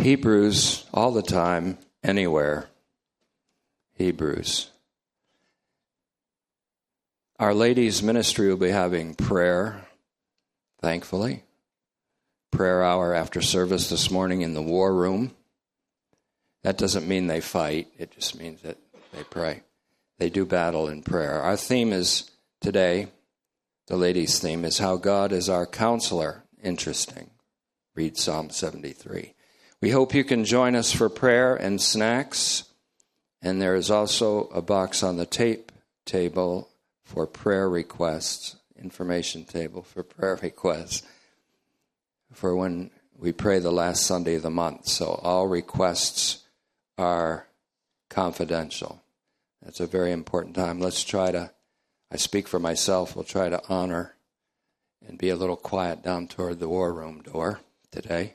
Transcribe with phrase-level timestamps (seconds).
[0.00, 2.70] Hebrews all the time, anywhere.
[3.98, 4.70] Hebrews.
[7.38, 9.86] Our ladies' ministry will be having prayer,
[10.80, 11.42] thankfully.
[12.50, 15.36] Prayer hour after service this morning in the war room.
[16.62, 18.78] That doesn't mean they fight, it just means that
[19.12, 19.64] they pray.
[20.18, 21.42] They do battle in prayer.
[21.42, 22.30] Our theme is
[22.62, 23.08] today,
[23.86, 26.44] the ladies' theme is how God is our counselor.
[26.62, 27.28] Interesting.
[27.94, 29.34] Read Psalm 73.
[29.82, 32.64] We hope you can join us for prayer and snacks.
[33.40, 35.72] And there is also a box on the tape
[36.04, 36.68] table
[37.02, 41.02] for prayer requests, information table for prayer requests
[42.32, 44.86] for when we pray the last Sunday of the month.
[44.86, 46.44] So all requests
[46.98, 47.46] are
[48.10, 49.02] confidential.
[49.62, 50.80] That's a very important time.
[50.80, 51.50] Let's try to,
[52.10, 54.14] I speak for myself, we'll try to honor
[55.06, 57.60] and be a little quiet down toward the war room door
[57.90, 58.34] today.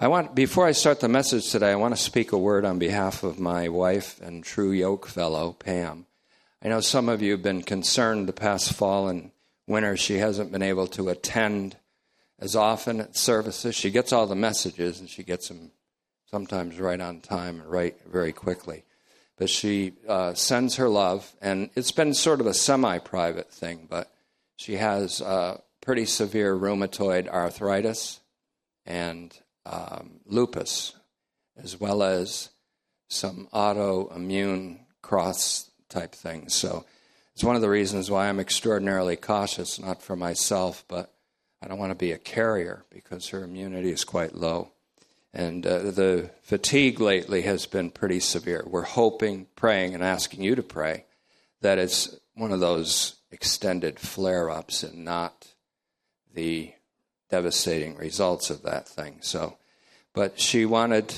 [0.00, 2.78] I want before I start the message today, I want to speak a word on
[2.78, 6.06] behalf of my wife and true yoke fellow, Pam.
[6.62, 9.32] I know some of you have been concerned the past fall and
[9.66, 11.78] winter she hasn't been able to attend
[12.38, 13.74] as often at services.
[13.74, 15.72] She gets all the messages and she gets them
[16.30, 18.84] sometimes right on time and right very quickly.
[19.36, 23.88] But she uh, sends her love, and it's been sort of a semi private thing,
[23.90, 24.12] but
[24.54, 28.20] she has uh, pretty severe rheumatoid arthritis
[28.86, 29.36] and
[29.68, 30.94] um, lupus,
[31.56, 32.50] as well as
[33.08, 36.54] some autoimmune cross type things.
[36.54, 36.84] So
[37.34, 41.12] it's one of the reasons why I'm extraordinarily cautious, not for myself, but
[41.62, 44.72] I don't want to be a carrier because her immunity is quite low.
[45.32, 48.64] And uh, the fatigue lately has been pretty severe.
[48.66, 51.04] We're hoping, praying, and asking you to pray
[51.60, 55.48] that it's one of those extended flare ups and not
[56.32, 56.72] the
[57.30, 59.18] devastating results of that thing.
[59.20, 59.57] So,
[60.18, 61.14] but she wanted,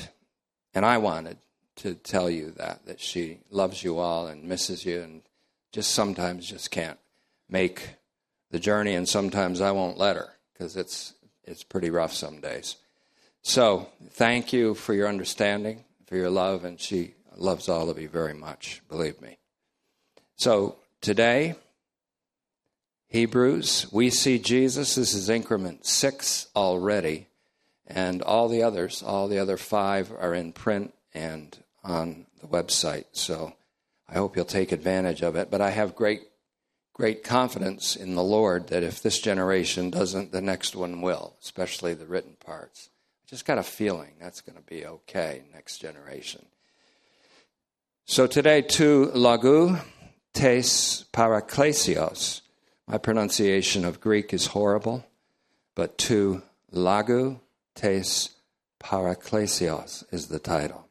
[0.75, 1.37] and I wanted
[1.77, 5.23] to tell you that that she loves you all and misses you, and
[5.71, 6.99] just sometimes just can't
[7.49, 7.95] make
[8.51, 12.75] the journey, and sometimes I won't let her because it's it's pretty rough some days.
[13.41, 18.07] So, thank you for your understanding, for your love, and she loves all of you
[18.07, 18.83] very much.
[18.87, 19.39] Believe me.
[20.35, 21.55] So today
[23.07, 24.95] Hebrews, we see Jesus.
[24.95, 27.27] This is increment six already,
[27.93, 33.05] and all the others, all the other five, are in print and on the website.
[33.11, 33.53] So
[34.07, 35.51] I hope you'll take advantage of it.
[35.51, 36.21] But I have great,
[36.93, 41.93] great confidence in the Lord that if this generation doesn't, the next one will, especially
[41.93, 42.89] the written parts.
[43.23, 46.45] I just got a feeling that's going to be okay next generation.
[48.05, 49.79] So today, to lagu
[50.33, 52.41] tes paraklesios
[52.91, 55.05] my pronunciation of Greek is horrible,
[55.75, 56.41] but to
[56.73, 57.39] lagu
[57.75, 58.29] tes
[58.81, 60.87] paraklesios is the title.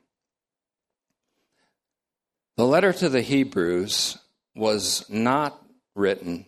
[2.56, 4.18] The letter to the Hebrews
[4.54, 5.62] was not
[5.94, 6.46] written,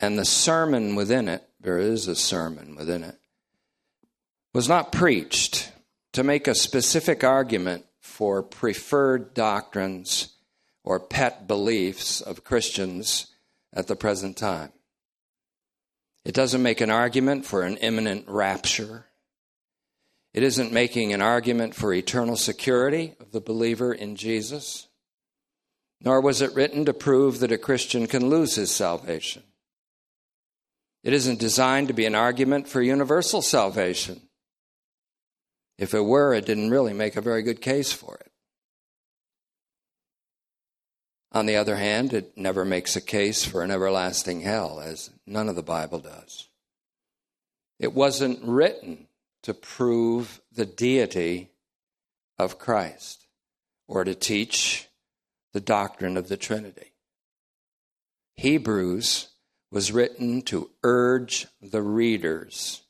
[0.00, 3.16] and the sermon within it, there is a sermon within it,
[4.52, 5.72] was not preached
[6.12, 10.34] to make a specific argument for preferred doctrines
[10.84, 13.28] or pet beliefs of Christians
[13.72, 14.72] at the present time.
[16.24, 19.06] It doesn't make an argument for an imminent rapture.
[20.32, 24.88] It isn't making an argument for eternal security of the believer in Jesus.
[26.00, 29.42] Nor was it written to prove that a Christian can lose his salvation.
[31.04, 34.22] It isn't designed to be an argument for universal salvation.
[35.78, 38.31] If it were, it didn't really make a very good case for it.
[41.34, 45.48] On the other hand, it never makes a case for an everlasting hell, as none
[45.48, 46.48] of the Bible does.
[47.78, 49.08] It wasn't written
[49.42, 51.50] to prove the deity
[52.38, 53.26] of Christ
[53.88, 54.88] or to teach
[55.52, 56.92] the doctrine of the Trinity.
[58.36, 59.28] Hebrews
[59.70, 62.82] was written to urge the readers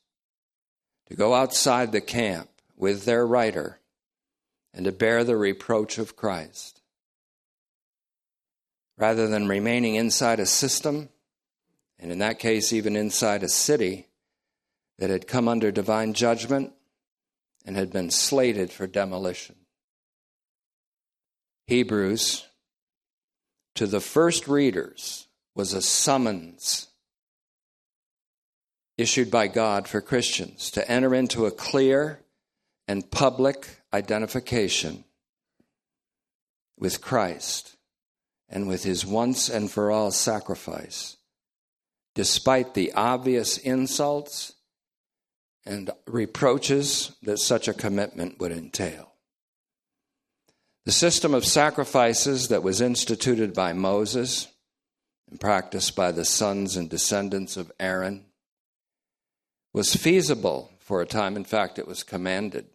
[1.08, 3.78] to go outside the camp with their writer
[4.74, 6.81] and to bear the reproach of Christ
[9.02, 11.08] rather than remaining inside a system,
[11.98, 14.06] and in that case, even inside a city
[15.00, 16.72] that had come under divine judgment
[17.64, 19.56] and had been slated for demolition.
[21.66, 22.46] Hebrews,
[23.74, 25.26] to the first readers,
[25.56, 26.86] was a summons
[28.96, 32.20] issued by God for Christians to enter into a clear
[32.86, 35.02] and public identification
[36.78, 37.72] with Christ
[38.52, 41.16] and with his once and for all sacrifice,
[42.14, 44.52] despite the obvious insults
[45.64, 49.12] and reproaches that such a commitment would entail.
[50.84, 54.48] The system of sacrifices that was instituted by Moses
[55.30, 58.26] and practiced by the sons and descendants of Aaron
[59.72, 61.36] was feasible for a time.
[61.36, 62.66] In fact, it was commanded.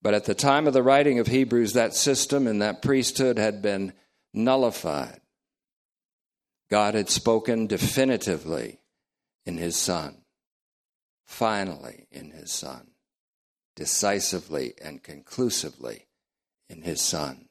[0.00, 3.60] But at the time of the writing of Hebrews, that system and that priesthood had
[3.62, 3.92] been
[4.32, 5.20] nullified.
[6.70, 8.80] God had spoken definitively
[9.46, 10.22] in his Son,
[11.24, 12.92] finally in his Son,
[13.74, 16.06] decisively and conclusively
[16.68, 17.48] in his Son.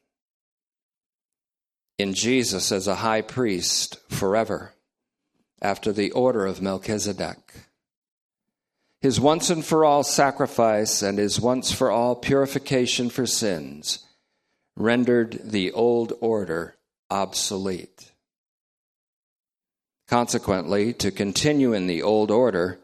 [1.97, 4.75] In Jesus as a high priest forever,
[5.61, 7.66] after the order of Melchizedek.
[9.07, 14.05] His once and for all sacrifice and his once for all purification for sins
[14.75, 16.75] rendered the old order
[17.09, 18.11] obsolete.
[20.09, 22.79] Consequently, to continue in the old order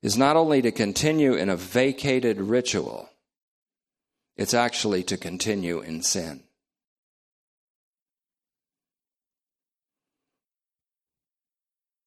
[0.00, 3.10] is not only to continue in a vacated ritual,
[4.34, 6.42] it's actually to continue in sin.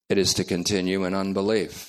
[0.09, 1.88] It is to continue in unbelief.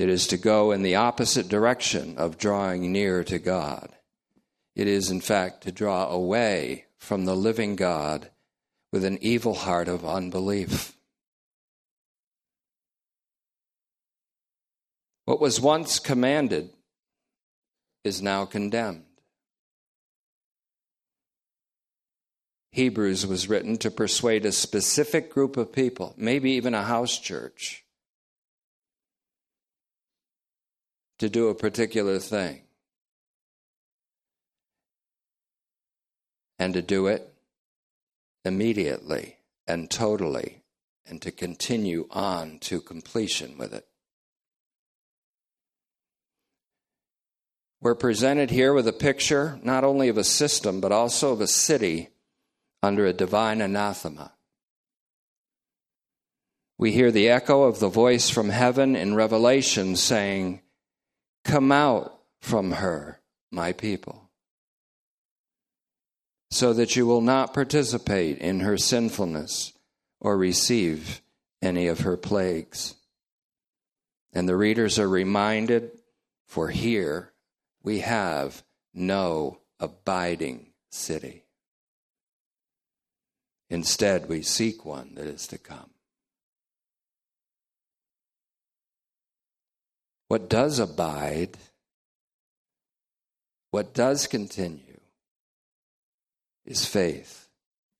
[0.00, 3.90] It is to go in the opposite direction of drawing near to God.
[4.74, 8.30] It is, in fact, to draw away from the living God
[8.90, 10.96] with an evil heart of unbelief.
[15.26, 16.70] What was once commanded
[18.02, 19.04] is now condemned.
[22.72, 27.84] Hebrews was written to persuade a specific group of people, maybe even a house church,
[31.20, 32.62] to do a particular thing.
[36.58, 37.32] And to do it
[38.44, 39.36] immediately
[39.66, 40.62] and totally,
[41.06, 43.86] and to continue on to completion with it.
[47.82, 51.46] We're presented here with a picture not only of a system, but also of a
[51.46, 52.08] city
[52.82, 54.32] under a divine anathema.
[56.78, 60.62] We hear the echo of the voice from heaven in Revelation saying,
[61.44, 63.20] Come out from her,
[63.50, 64.30] my people,
[66.50, 69.72] so that you will not participate in her sinfulness
[70.20, 71.22] or receive
[71.62, 72.94] any of her plagues.
[74.32, 75.90] And the readers are reminded,
[76.46, 77.32] for here
[77.82, 78.62] we have
[78.94, 81.44] no abiding city.
[83.68, 85.89] Instead, we seek one that is to come.
[90.30, 91.58] What does abide,
[93.72, 95.00] what does continue,
[96.64, 97.48] is faith,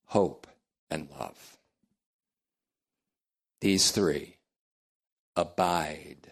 [0.04, 0.46] hope,
[0.92, 1.58] and love.
[3.60, 4.36] These three
[5.34, 6.30] abide,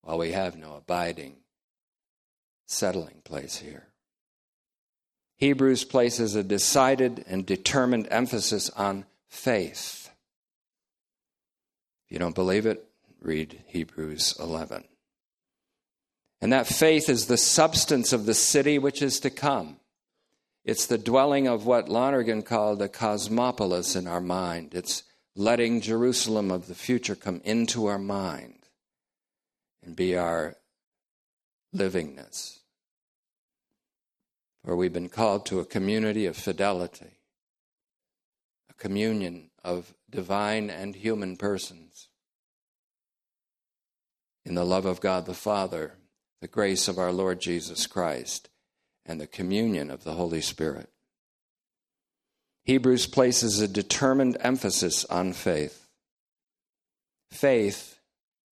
[0.00, 1.36] while we have no abiding
[2.64, 3.88] settling place here.
[5.36, 10.08] Hebrews places a decided and determined emphasis on faith.
[12.06, 12.87] If you don't believe it,
[13.20, 14.84] read Hebrews 11.
[16.40, 19.80] And that faith is the substance of the city which is to come.
[20.64, 24.74] It's the dwelling of what Lonergan called a cosmopolis in our mind.
[24.74, 25.02] It's
[25.34, 28.58] letting Jerusalem of the future come into our mind
[29.82, 30.56] and be our
[31.74, 32.58] livingness
[34.64, 37.18] For we've been called to a community of fidelity,
[38.68, 42.07] a communion of divine and human persons.
[44.44, 45.94] In the love of God the Father,
[46.40, 48.48] the grace of our Lord Jesus Christ,
[49.04, 50.90] and the communion of the Holy Spirit.
[52.64, 55.86] Hebrews places a determined emphasis on faith.
[57.30, 57.98] Faith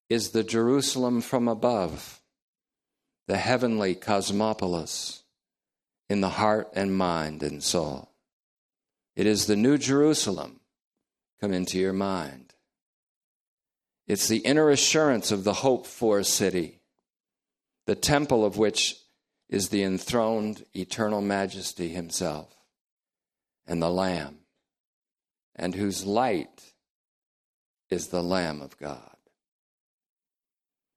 [0.08, 2.20] is the Jerusalem from above,
[3.26, 5.22] the heavenly cosmopolis
[6.08, 8.10] in the heart and mind and soul.
[9.16, 10.60] It is the New Jerusalem
[11.40, 12.45] come into your mind.
[14.06, 16.80] It's the inner assurance of the hope for city,
[17.86, 18.96] the temple of which
[19.48, 22.54] is the enthroned eternal majesty himself
[23.66, 24.38] and the Lamb,
[25.56, 26.72] and whose light
[27.90, 29.16] is the Lamb of God.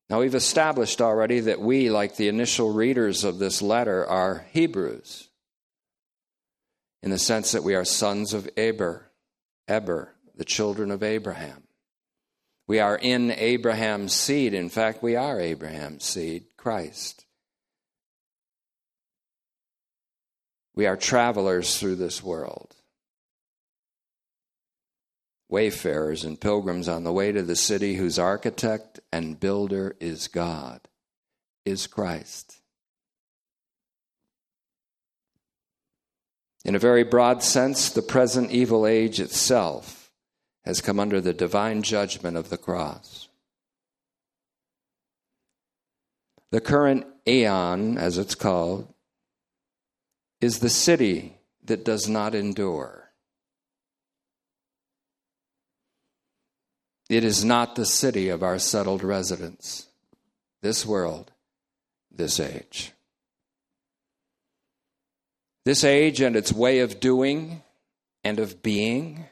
[0.10, 5.30] Now, we've established already that we, like the initial readers of this letter, are Hebrews,
[7.04, 9.12] in the sense that we are sons of Eber,
[9.68, 11.64] Eber, the children of Abraham.
[12.70, 14.54] We are in Abraham's seed.
[14.54, 17.26] In fact, we are Abraham's seed, Christ.
[20.76, 22.76] We are travelers through this world.
[25.50, 30.80] wayfarers and pilgrims on the way to the city whose architect and builder is God,
[31.66, 32.62] is Christ.
[36.64, 39.99] In a very broad sense, the present evil age itself
[40.66, 43.28] has come under the divine judgment of the cross.
[46.52, 48.92] The current aeon, as it's called,
[50.42, 53.12] is the city that does not endure.
[57.10, 59.88] It is not the city of our settled residence,
[60.62, 61.32] this world,
[62.12, 62.94] this age.
[65.66, 67.62] This age and its way of doing
[68.24, 69.26] and of being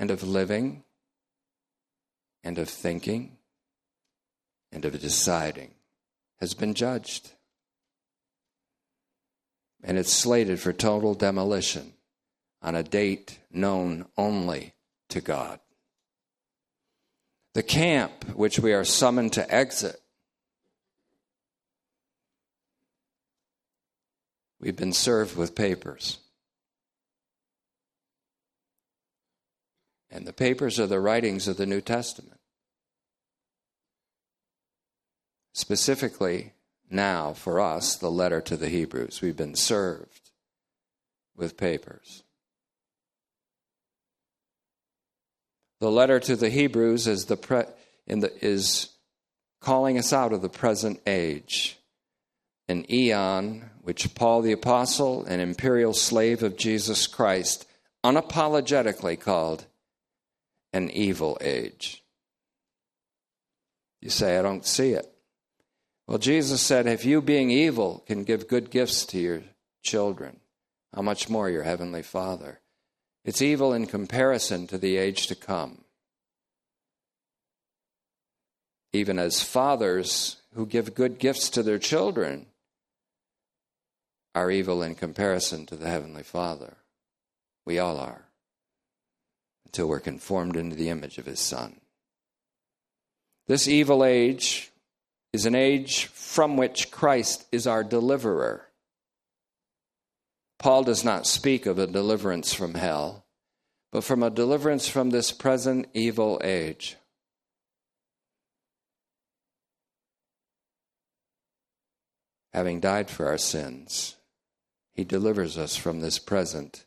[0.00, 0.82] and of living
[2.42, 3.36] and of thinking
[4.72, 5.72] and of deciding
[6.40, 7.32] has been judged.
[9.84, 11.92] And it's slated for total demolition
[12.62, 14.72] on a date known only
[15.10, 15.60] to God.
[17.52, 20.00] The camp which we are summoned to exit,
[24.58, 26.20] we've been served with papers.
[30.10, 32.40] And the papers are the writings of the New Testament.
[35.52, 36.52] Specifically,
[36.90, 39.20] now for us, the letter to the Hebrews.
[39.22, 40.30] We've been served
[41.36, 42.24] with papers.
[45.80, 47.62] The letter to the Hebrews is, the pre,
[48.06, 48.90] the, is
[49.60, 51.78] calling us out of the present age,
[52.68, 57.66] an eon which Paul the Apostle, an imperial slave of Jesus Christ,
[58.04, 59.66] unapologetically called
[60.72, 62.02] an evil age.
[64.00, 65.06] You say, I don't see it.
[66.06, 69.42] Well, Jesus said, if you, being evil, can give good gifts to your
[69.82, 70.40] children,
[70.94, 72.60] how much more your heavenly Father?
[73.24, 75.84] It's evil in comparison to the age to come.
[78.92, 82.46] Even as fathers who give good gifts to their children
[84.34, 86.76] are evil in comparison to the Heavenly Father.
[87.66, 88.24] We all are,
[89.70, 91.80] until we're conformed into the image of His Son.
[93.46, 94.72] This evil age
[95.32, 98.66] is an age from which Christ is our deliverer.
[100.58, 103.24] Paul does not speak of a deliverance from hell,
[103.92, 106.96] but from a deliverance from this present evil age.
[112.52, 114.16] Having died for our sins,
[114.94, 116.86] he delivers us from this present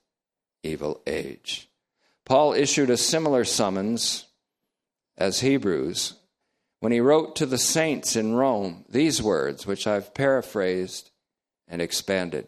[0.64, 1.70] evil age.
[2.26, 4.26] Paul issued a similar summons
[5.18, 6.16] as Hebrews
[6.80, 11.12] when he wrote to the saints in Rome these words, which I've paraphrased
[11.68, 12.48] and expanded.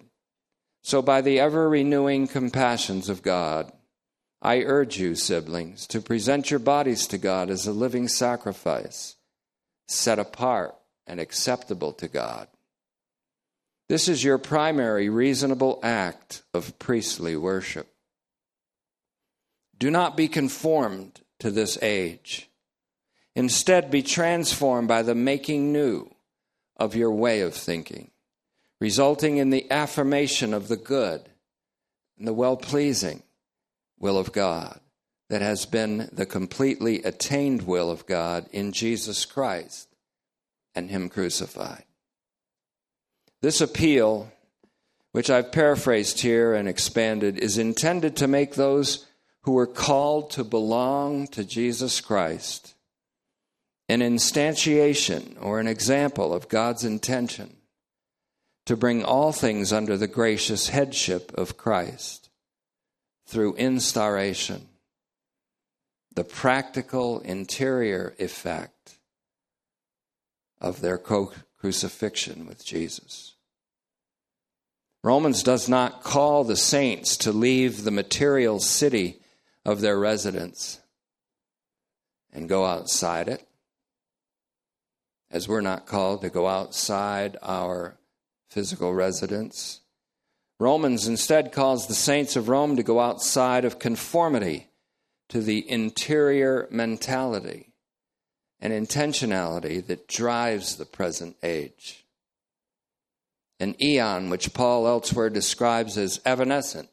[0.83, 3.71] So, by the ever renewing compassions of God,
[4.41, 9.15] I urge you, siblings, to present your bodies to God as a living sacrifice,
[9.87, 10.75] set apart
[11.07, 12.47] and acceptable to God.
[13.89, 17.94] This is your primary reasonable act of priestly worship.
[19.77, 22.49] Do not be conformed to this age
[23.35, 26.09] Instead, be transformed by the making new
[26.77, 28.11] of your way of thinking,
[28.79, 31.29] resulting in the affirmation of the good
[32.17, 33.23] and the well pleasing
[33.99, 34.79] will of God
[35.29, 39.89] that has been the completely attained will of God in Jesus Christ
[40.73, 41.83] and Him crucified.
[43.41, 44.31] This appeal,
[45.11, 49.05] which I've paraphrased here and expanded, is intended to make those
[49.45, 52.73] who are called to belong to Jesus Christ
[53.87, 57.55] an instantiation or an example of God's intention
[58.65, 62.31] to bring all things under the gracious headship of Christ
[63.27, 64.67] through instauration,
[66.15, 68.97] the practical interior effect
[70.59, 73.35] of their co crucifixion with Jesus.
[75.03, 79.19] Romans does not call the saints to leave the material city
[79.65, 80.79] of their residence
[82.31, 83.47] and go outside it
[85.31, 87.97] as we're not called to go outside our
[88.49, 89.81] physical residence.
[90.59, 94.69] Romans instead calls the saints of Rome to go outside of conformity
[95.29, 97.73] to the interior mentality
[98.61, 102.05] and intentionality that drives the present age.
[103.59, 106.89] An eon, which Paul elsewhere describes as evanescent,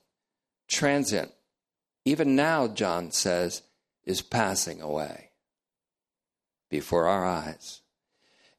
[0.69, 1.31] transient,
[2.05, 3.63] even now, John says,
[4.05, 5.31] is passing away
[6.69, 7.83] before our eyes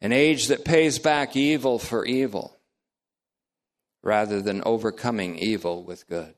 [0.03, 2.57] an age that pays back evil for evil
[4.03, 6.35] rather than overcoming evil with good.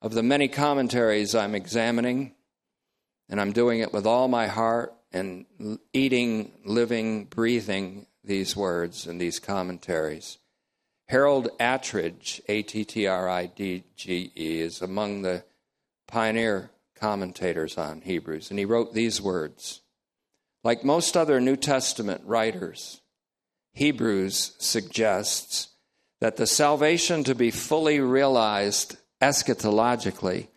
[0.00, 2.32] of the many commentaries I'm examining,
[3.28, 5.46] and I'm doing it with all my heart and
[5.92, 10.38] eating, living, breathing these words and these commentaries.
[11.08, 15.44] Harold Attridge, A T T R I D G E, is among the
[16.08, 19.82] pioneer commentators on Hebrews, and he wrote these words
[20.64, 23.00] Like most other New Testament writers,
[23.74, 25.68] Hebrews suggests
[26.20, 30.48] that the salvation to be fully realized eschatologically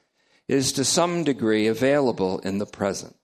[0.48, 3.16] is to some degree available in the present.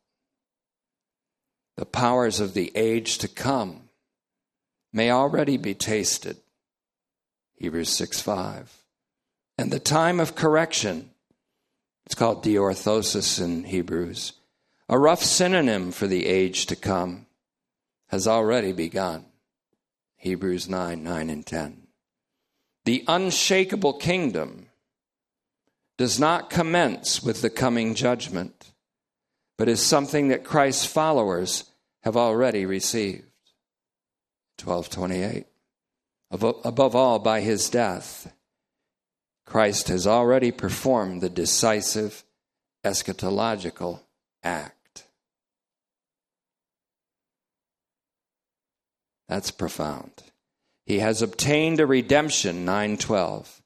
[1.77, 3.89] The powers of the age to come
[4.93, 6.37] may already be tasted.
[7.57, 8.85] Hebrews 6 5.
[9.57, 11.11] And the time of correction,
[12.05, 14.33] it's called diorthosis in Hebrews,
[14.89, 17.25] a rough synonym for the age to come,
[18.09, 19.25] has already begun.
[20.17, 21.87] Hebrews 9 9 and 10.
[22.85, 24.67] The unshakable kingdom
[25.97, 28.73] does not commence with the coming judgment,
[29.57, 31.65] but is something that Christ's followers
[32.03, 33.23] have already received.
[34.63, 35.45] 1228.
[36.31, 38.33] Above all, by his death,
[39.45, 42.23] Christ has already performed the decisive
[42.83, 44.01] eschatological
[44.43, 45.05] act.
[49.27, 50.11] That's profound.
[50.85, 53.61] He has obtained a redemption, 912,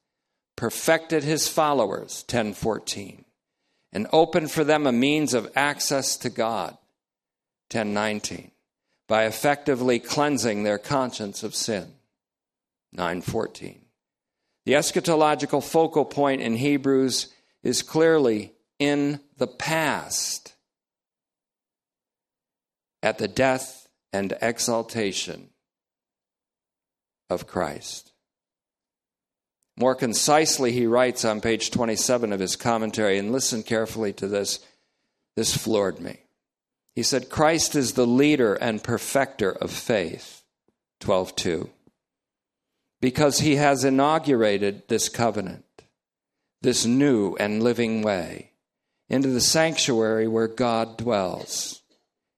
[0.55, 3.25] perfected his followers, 1014,
[3.91, 6.77] and opened for them a means of access to God,
[7.71, 8.51] 1019,
[9.07, 11.93] by effectively cleansing their conscience of sin,
[12.93, 13.81] 914.
[14.65, 20.55] The eschatological focal point in Hebrews is clearly in the past,
[23.01, 25.49] at the death and exaltation
[27.29, 28.11] of Christ.
[29.77, 34.59] More concisely, he writes on page 27 of his commentary, and listen carefully to this.
[35.37, 36.19] This floored me.
[36.95, 40.43] He said, Christ is the leader and perfecter of faith.
[40.99, 41.69] 12.2.
[43.01, 45.65] Because he has inaugurated this covenant,
[46.61, 48.51] this new and living way,
[49.07, 51.81] into the sanctuary where God dwells.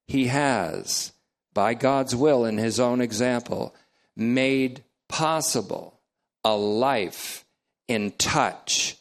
[0.07, 1.11] He has,
[1.53, 3.75] by God's will and his own example,
[4.15, 5.99] made possible
[6.43, 7.45] a life
[7.87, 8.97] in touch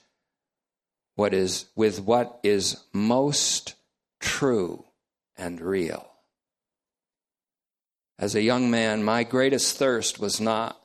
[1.14, 3.74] what is with what is most
[4.20, 4.84] true
[5.36, 6.10] and real.
[8.18, 10.79] As a young man, my greatest thirst was not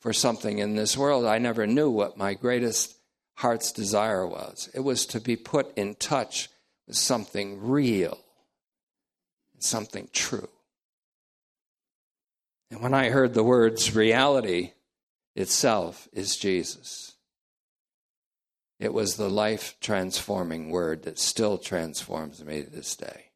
[0.00, 1.24] for something in this world.
[1.24, 2.96] I never knew what my greatest
[3.34, 4.68] heart's desire was.
[4.74, 6.48] It was to be put in touch
[6.86, 8.18] with something real,
[9.58, 10.48] something true.
[12.70, 14.72] And when I heard the words, reality
[15.34, 17.14] itself is Jesus.
[18.78, 23.26] It was the life transforming word that still transforms me to this day.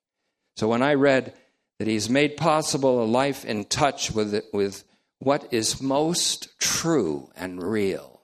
[0.56, 1.34] So when I read
[1.78, 4.84] that He's made possible a life in touch with, it, with
[5.24, 8.22] what is most true and real,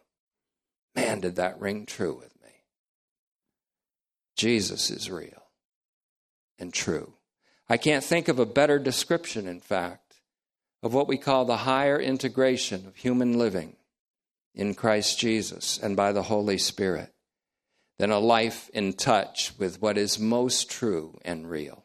[0.95, 2.51] man, did that ring true with me.
[4.37, 5.45] Jesus is real
[6.59, 7.15] and true.
[7.69, 10.21] I can't think of a better description, in fact,
[10.83, 13.77] of what we call the higher integration of human living
[14.55, 17.13] in Christ Jesus and by the Holy Spirit
[17.99, 21.85] than a life in touch with what is most true and real.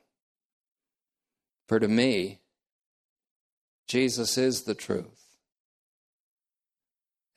[1.68, 2.40] For to me,
[3.88, 5.38] Jesus is the truth,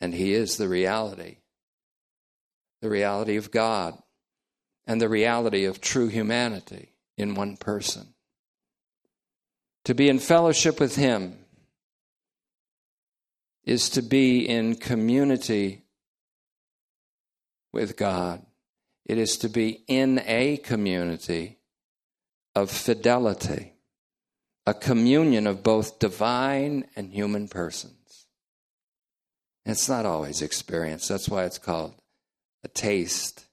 [0.01, 1.39] and He is the reality
[2.81, 3.99] the reality of God
[4.87, 8.15] and the reality of true humanity in one person.
[9.85, 11.39] To be in fellowship with Him
[13.65, 15.85] is to be in community
[17.73, 18.45] with God.
[19.05, 21.59] It is to be in a community
[22.55, 23.75] of fidelity,
[24.69, 28.27] a communion of both divine and human persons.
[29.65, 31.09] It's not always experienced.
[31.09, 31.95] That's why it's called
[32.63, 33.47] a taste.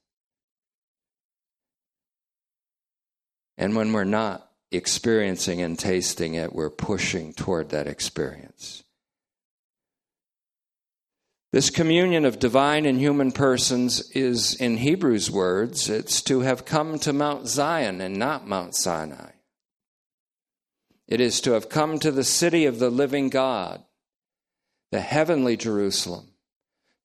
[3.56, 8.82] And when we're not experiencing and tasting it, we're pushing toward that experience.
[11.50, 16.98] This communion of divine and human persons is, in Hebrews' words, it's to have come
[16.98, 19.30] to Mount Zion and not Mount Sinai.
[21.08, 23.82] It is to have come to the city of the living God,
[24.90, 26.32] the heavenly Jerusalem,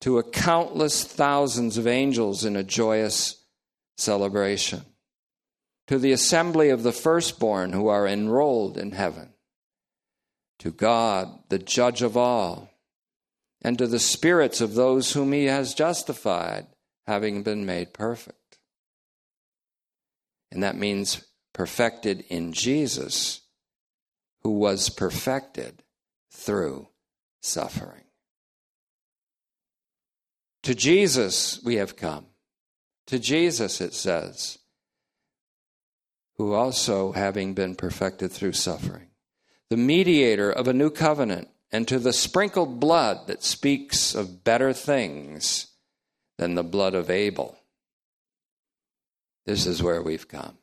[0.00, 3.44] to a countless thousands of angels in a joyous
[3.96, 4.84] celebration,
[5.86, 9.34] to the assembly of the firstborn who are enrolled in heaven,
[10.58, 12.72] to God, the judge of all
[13.62, 16.66] and to the spirits of those whom he has justified
[17.06, 18.58] having been made perfect.
[20.50, 23.40] And that means perfected in Jesus,
[24.42, 25.82] who was perfected
[26.30, 26.88] through
[27.40, 28.04] suffering.
[30.64, 32.26] To Jesus we have come.
[33.08, 34.58] To Jesus, it says,
[36.38, 39.08] who also, having been perfected through suffering,
[39.70, 44.72] the mediator of a new covenant, and to the sprinkled blood that speaks of better
[44.72, 45.68] things
[46.38, 47.58] than the blood of Abel.
[49.46, 50.58] This is where we've come.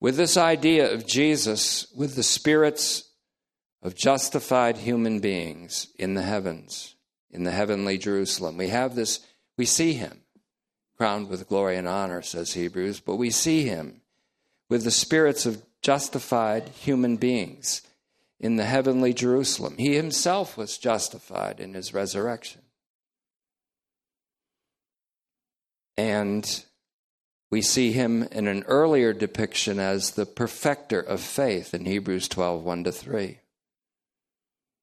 [0.00, 3.04] With this idea of Jesus, with the spirits
[3.82, 6.94] of justified human beings in the heavens,
[7.30, 9.20] in the heavenly Jerusalem, we have this,
[9.56, 10.22] we see him
[10.96, 14.00] crowned with glory and honor, says Hebrews, but we see him
[14.68, 17.82] with the spirits of justified human beings
[18.38, 19.76] in the heavenly Jerusalem.
[19.78, 22.62] He himself was justified in his resurrection.
[25.96, 26.64] And
[27.56, 32.62] we see him in an earlier depiction as the perfecter of faith in Hebrews 12
[32.62, 33.38] 1 to 3.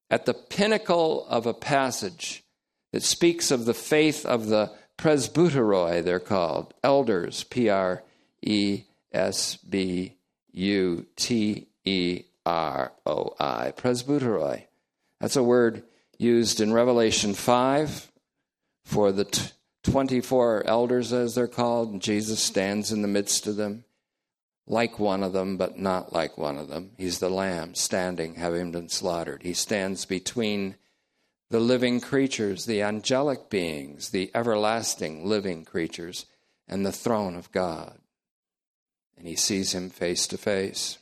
[0.10, 2.44] At the pinnacle of a passage
[2.92, 8.02] that speaks of the faith of the presbyteroi, they're called, elders, P R
[8.42, 10.16] E S B
[10.54, 14.64] U T E R O I, presbyteroi.
[15.22, 15.84] That's a word
[16.18, 18.12] used in Revelation 5
[18.84, 19.52] for the t-
[19.84, 23.84] 24 elders, as they're called, Jesus stands in the midst of them,
[24.66, 26.92] like one of them, but not like one of them.
[26.98, 29.44] He's the Lamb standing, having been slaughtered.
[29.44, 30.76] He stands between
[31.50, 36.26] the living creatures, the angelic beings, the everlasting living creatures,
[36.68, 38.00] and the throne of God.
[39.18, 40.98] And he sees him face to face.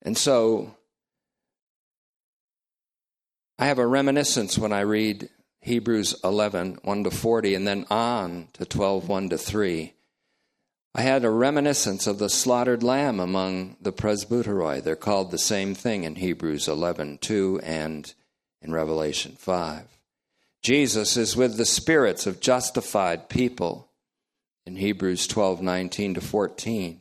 [0.00, 0.76] And so,
[3.58, 5.28] I have a reminiscence when I read
[5.62, 9.94] Hebrews 11, 1 to 40, and then on to 12, 1 to 3.
[10.92, 14.82] I had a reminiscence of the slaughtered lamb among the presbyteroi.
[14.82, 18.12] They're called the same thing in Hebrews 11, 2 and
[18.60, 19.84] in Revelation 5.
[20.62, 23.88] Jesus is with the spirits of justified people
[24.66, 27.00] in Hebrews 12, 19 to 14.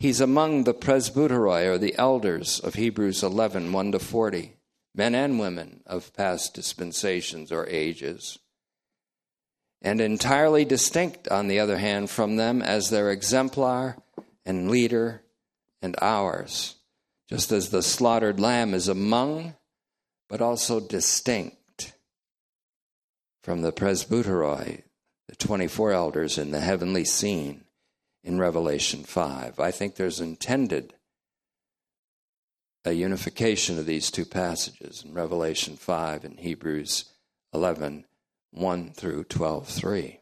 [0.00, 4.53] He's among the presbyteroi, or the elders of Hebrews 11, 1 to 40
[4.94, 8.38] men and women of past dispensations or ages,
[9.82, 13.96] and entirely distinct, on the other hand, from them as their exemplar
[14.46, 15.22] and leader
[15.82, 16.76] and ours,
[17.28, 19.54] just as the slaughtered lamb is among,
[20.28, 21.92] but also distinct
[23.42, 24.82] from the presbyteroi,
[25.28, 27.64] the 24 elders in the heavenly scene
[28.22, 29.60] in Revelation 5.
[29.60, 30.94] I think there's intended
[32.84, 37.06] a unification of these two passages in Revelation 5 and Hebrews
[37.52, 38.04] 11
[38.50, 40.20] 1 through 12 3.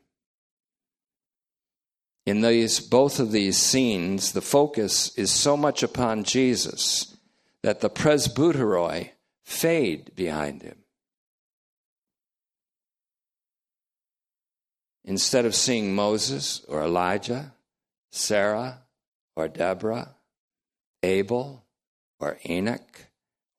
[2.24, 7.16] In these, both of these scenes, the focus is so much upon Jesus
[7.62, 9.10] that the presbyteroi
[9.42, 10.78] fade behind him.
[15.04, 17.54] Instead of seeing Moses or Elijah,
[18.12, 18.82] Sarah
[19.34, 20.14] or Deborah,
[21.02, 21.61] Abel
[22.22, 23.08] or Enoch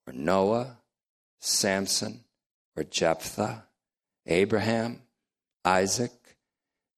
[0.07, 0.77] or Noah,
[1.39, 2.23] Samson
[2.77, 3.65] or Jephthah,
[4.25, 5.01] Abraham,
[5.65, 6.37] Isaac,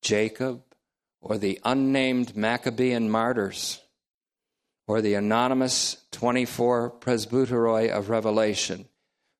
[0.01, 0.61] Jacob,
[1.19, 3.81] or the unnamed Maccabean martyrs,
[4.87, 8.87] or the anonymous 24 presbyteroi of Revelation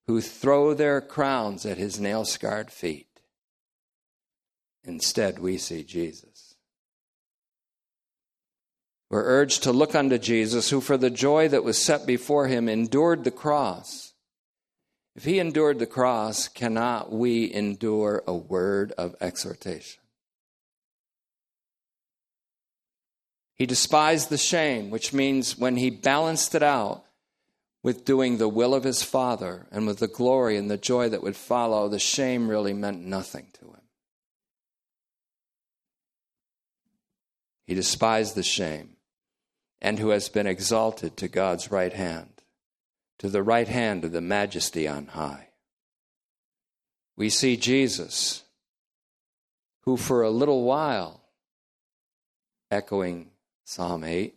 [0.08, 3.20] who throw their crowns at his nail scarred feet.
[4.82, 6.35] Instead, we see Jesus.
[9.08, 12.68] We're urged to look unto Jesus, who for the joy that was set before him
[12.68, 14.14] endured the cross.
[15.14, 20.02] If he endured the cross, cannot we endure a word of exhortation?
[23.54, 27.04] He despised the shame, which means when he balanced it out
[27.82, 31.22] with doing the will of his Father and with the glory and the joy that
[31.22, 33.80] would follow, the shame really meant nothing to him.
[37.64, 38.95] He despised the shame
[39.80, 42.42] and who has been exalted to God's right hand,
[43.18, 45.48] to the right hand of the majesty on high.
[47.16, 48.42] We see Jesus,
[49.82, 51.22] who for a little while,
[52.70, 53.30] echoing
[53.64, 54.34] Psalm 8,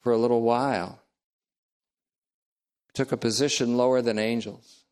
[0.00, 1.00] for a little while,
[2.94, 4.84] took a position lower than angels,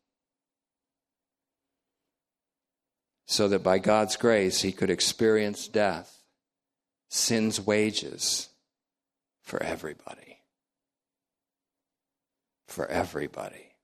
[3.25, 6.21] so that by God's grace he could experience death,
[7.09, 8.49] sin's wages
[9.45, 10.39] for everybody.
[12.67, 13.75] For everybody.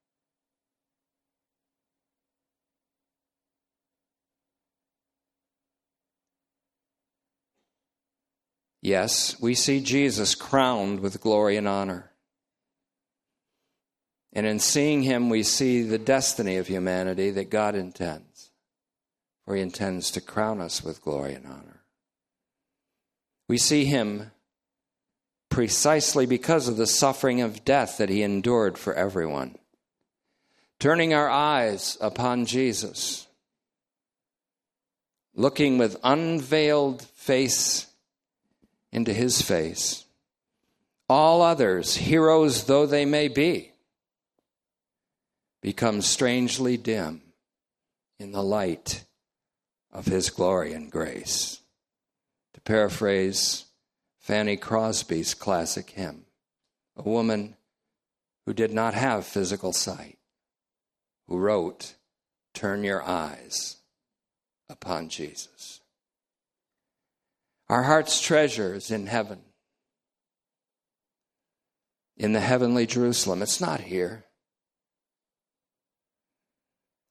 [8.82, 12.12] Yes, we see Jesus crowned with glory and honor.
[14.34, 18.50] And in seeing him, we see the destiny of humanity that God intends,
[19.46, 21.84] for he intends to crown us with glory and honor.
[23.48, 24.32] We see him
[25.52, 29.56] precisely because of the suffering of death that he endured for everyone.
[30.80, 33.28] Turning our eyes upon Jesus,
[35.36, 37.86] looking with unveiled face
[38.92, 40.06] into his face.
[41.08, 43.74] All others, heroes though they may be,
[45.62, 47.22] become strangely dim
[48.18, 49.04] in the light
[49.92, 51.60] of his glory and grace.
[52.54, 53.66] To paraphrase
[54.22, 56.26] Fanny Crosby's classic hymn,
[56.96, 57.56] a woman
[58.46, 60.20] who did not have physical sight,
[61.28, 61.96] who wrote,
[62.54, 63.78] Turn your eyes
[64.70, 65.82] upon Jesus.
[67.68, 69.40] Our heart's treasure is in heaven,
[72.16, 73.42] in the heavenly Jerusalem.
[73.42, 74.26] It's not here.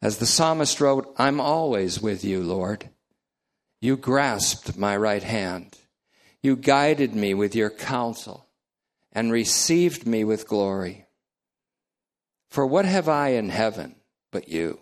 [0.00, 2.88] As the psalmist wrote, I'm always with you, Lord.
[3.80, 5.79] You grasped my right hand.
[6.42, 8.46] You guided me with your counsel
[9.12, 11.06] and received me with glory.
[12.48, 13.96] For what have I in heaven
[14.30, 14.80] but you?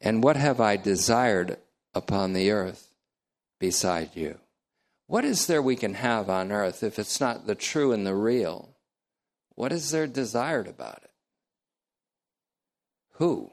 [0.00, 1.58] And what have I desired
[1.94, 2.92] upon the earth
[3.58, 4.38] beside you?
[5.06, 8.14] What is there we can have on earth if it's not the true and the
[8.14, 8.76] real?
[9.54, 11.10] What is there desired about it?
[13.14, 13.50] Who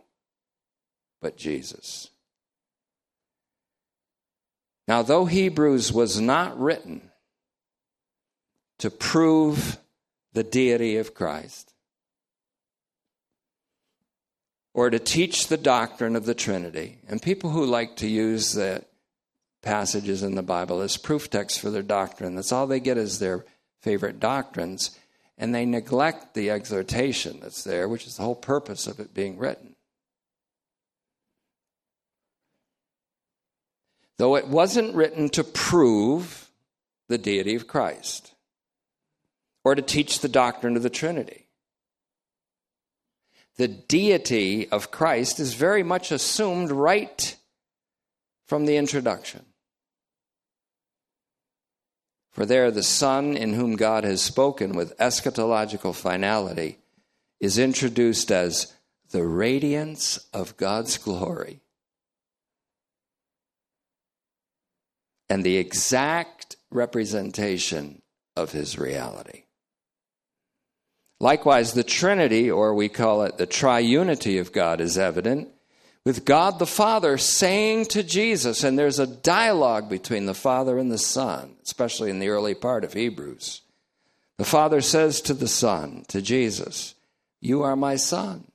[1.21, 2.09] but Jesus?
[4.87, 7.09] Now, though Hebrews was not written
[8.77, 9.77] to prove
[10.33, 11.73] the deity of Christ
[14.73, 18.83] or to teach the doctrine of the Trinity, and people who like to use the
[19.61, 23.19] passages in the Bible as proof texts for their doctrine, that's all they get is
[23.19, 23.45] their
[23.81, 24.97] favorite doctrines
[25.37, 29.37] and they neglect the exhortation that's there, which is the whole purpose of it being
[29.37, 29.74] written.
[34.17, 36.49] Though it wasn't written to prove
[37.08, 38.34] the deity of Christ
[39.63, 41.47] or to teach the doctrine of the Trinity.
[43.58, 47.36] The deity of Christ is very much assumed right
[48.47, 49.45] from the introduction.
[52.32, 56.80] For there, the Son in whom God has spoken with eschatological finality
[57.39, 58.73] is introduced as
[59.12, 61.62] the radiance of God's glory
[65.29, 68.01] and the exact representation
[68.35, 69.43] of his reality.
[71.19, 75.49] Likewise, the Trinity, or we call it the triunity of God, is evident
[76.05, 80.91] with God the Father saying to Jesus, and there's a dialogue between the Father and
[80.91, 83.61] the Son, especially in the early part of Hebrews.
[84.38, 86.93] The Father says to the Son, to Jesus,
[87.41, 88.45] You are my Son.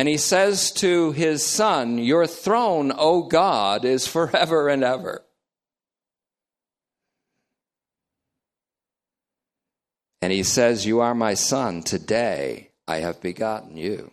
[0.00, 5.20] And he says to his Son, Your throne, O God, is forever and ever.
[10.22, 11.82] And he says, You are my Son.
[11.82, 14.10] Today I have begotten you.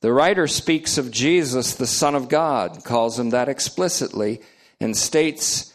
[0.00, 4.42] The writer speaks of Jesus, the Son of God, calls him that explicitly,
[4.80, 5.74] and states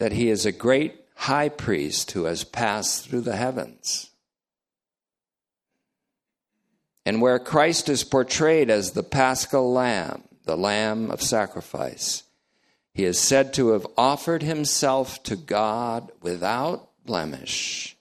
[0.00, 4.07] that he is a great high priest who has passed through the heavens.
[7.08, 12.24] And where Christ is portrayed as the paschal lamb, the lamb of sacrifice,
[12.92, 17.96] he is said to have offered himself to God without blemish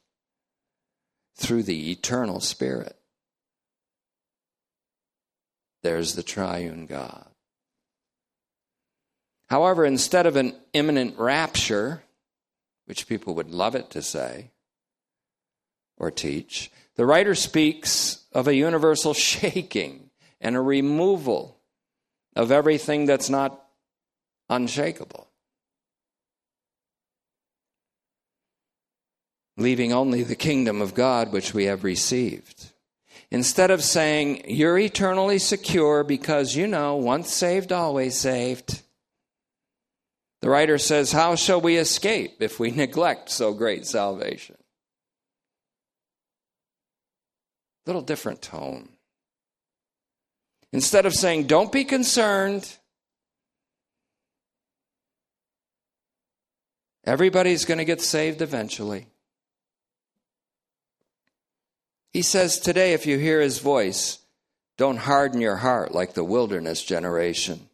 [1.38, 2.98] through the eternal Spirit.
[5.84, 7.30] There's the triune God.
[9.48, 12.04] However, instead of an imminent rapture,
[12.88, 14.52] which people would love it to say
[15.96, 20.10] or teach, the writer speaks of a universal shaking
[20.42, 21.60] and a removal
[22.36, 23.64] of everything that's not
[24.50, 25.28] unshakable,
[29.56, 32.72] leaving only the kingdom of God which we have received.
[33.30, 38.82] Instead of saying, You're eternally secure because, you know, once saved, always saved.
[40.42, 44.56] The writer says, How shall we escape if we neglect so great salvation?
[47.88, 48.90] Little different tone.
[50.72, 52.78] Instead of saying, Don't be concerned,
[57.04, 59.08] everybody's going to get saved eventually.
[62.14, 64.20] He says, Today, if you hear his voice,
[64.78, 67.68] don't harden your heart like the wilderness generation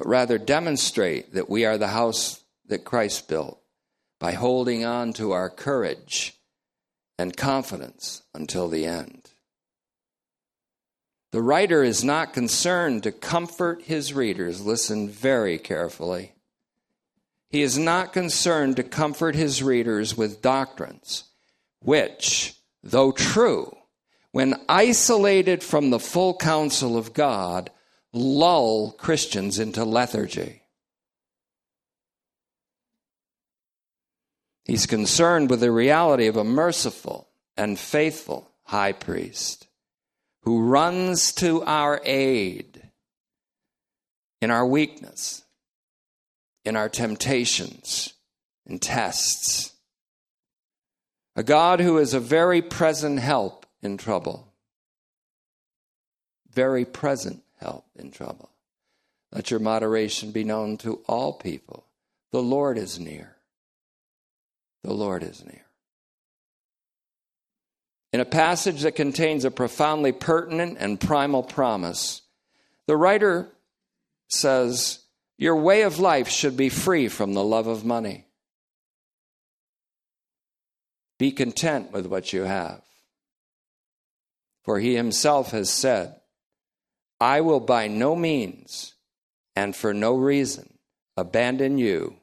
[0.00, 3.60] but rather demonstrate that we are the house that Christ built
[4.18, 6.39] by holding on to our courage
[7.20, 9.30] and confidence until the end.
[11.32, 14.64] The writer is not concerned to comfort his readers.
[14.64, 16.32] Listen very carefully.
[17.48, 21.24] He is not concerned to comfort his readers with doctrines
[21.80, 23.74] which, though true,
[24.32, 27.70] when isolated from the full counsel of God,
[28.12, 30.59] lull Christians into lethargy.
[34.70, 39.66] He's concerned with the reality of a merciful and faithful high priest
[40.44, 42.80] who runs to our aid
[44.40, 45.42] in our weakness,
[46.64, 48.14] in our temptations
[48.64, 49.72] and tests.
[51.34, 54.54] A God who is a very present help in trouble.
[56.48, 58.50] Very present help in trouble.
[59.32, 61.86] Let your moderation be known to all people.
[62.30, 63.34] The Lord is near.
[64.82, 65.64] The Lord is near.
[68.12, 72.22] In a passage that contains a profoundly pertinent and primal promise,
[72.86, 73.48] the writer
[74.28, 75.00] says,
[75.38, 78.26] Your way of life should be free from the love of money.
[81.18, 82.82] Be content with what you have.
[84.64, 86.16] For he himself has said,
[87.20, 88.94] I will by no means
[89.54, 90.78] and for no reason
[91.16, 92.16] abandon you,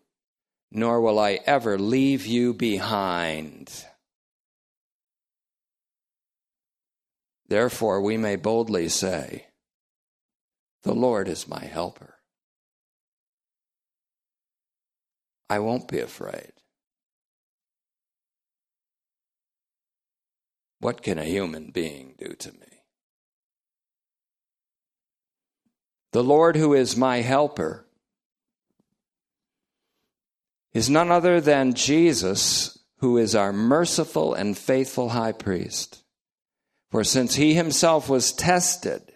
[0.72, 3.86] nor will I ever leave you behind.
[7.48, 9.48] Therefore, we may boldly say,
[10.84, 12.16] The Lord is my helper.
[15.50, 16.52] I won't be afraid.
[20.80, 22.84] What can a human being do to me?
[26.12, 27.87] The Lord, who is my helper,
[30.74, 36.04] is none other than Jesus, who is our merciful and faithful high priest.
[36.92, 39.12] For since he himself was tested,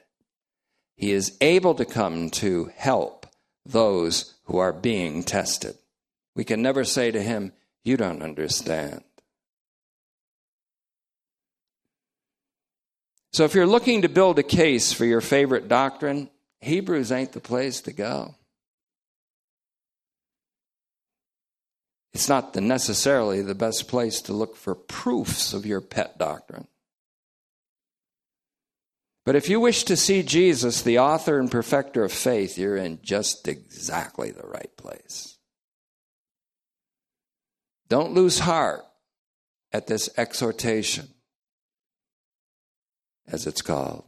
[0.95, 3.25] he is able to come to help
[3.65, 5.75] those who are being tested.
[6.35, 9.03] We can never say to him, You don't understand.
[13.33, 17.39] So if you're looking to build a case for your favorite doctrine, Hebrews ain't the
[17.39, 18.35] place to go.
[22.13, 26.67] It's not the necessarily the best place to look for proofs of your pet doctrine.
[29.23, 32.99] But if you wish to see Jesus, the author and perfecter of faith, you're in
[33.03, 35.37] just exactly the right place.
[37.87, 38.83] Don't lose heart
[39.71, 41.07] at this exhortation,
[43.27, 44.05] as it's called.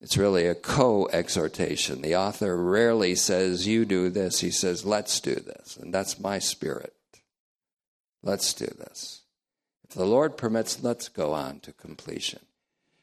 [0.00, 2.02] It's really a co exhortation.
[2.02, 4.40] The author rarely says, You do this.
[4.40, 5.76] He says, Let's do this.
[5.76, 6.94] And that's my spirit.
[8.22, 9.22] Let's do this.
[9.84, 12.40] If the Lord permits, let's go on to completion.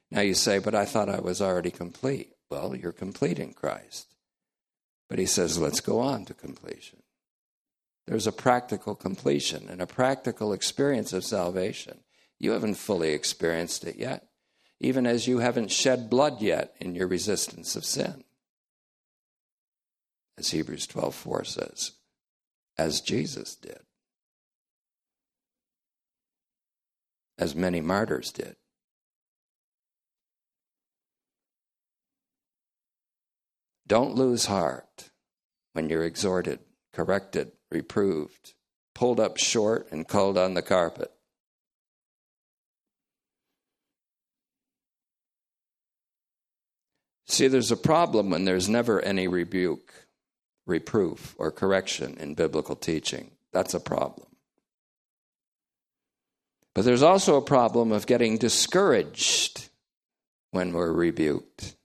[0.10, 2.34] Now you say, but I thought I was already complete.
[2.50, 4.08] Well, you're complete in Christ.
[5.10, 7.00] But he says, let's go on to completion.
[8.08, 12.00] There's a practical completion and a practical experience of salvation.
[12.40, 14.28] You haven't fully experienced it yet,
[14.82, 18.24] even as you haven't shed blood yet in your resistance of sin.
[20.38, 21.92] As Hebrews 12:4 says,
[22.80, 23.80] as Jesus did.
[27.38, 28.56] As many martyrs did.
[33.86, 35.12] Don't lose heart
[35.74, 36.60] when you're exhorted,
[36.92, 38.54] corrected, reproved,
[38.96, 41.12] pulled up short, and called on the carpet.
[47.32, 49.94] See, there's a problem when there's never any rebuke,
[50.66, 53.32] reproof, or correction in biblical teaching.
[53.54, 54.28] That's a problem.
[56.76, 59.70] But there's also a problem of getting discouraged
[60.52, 61.76] when we're rebuked,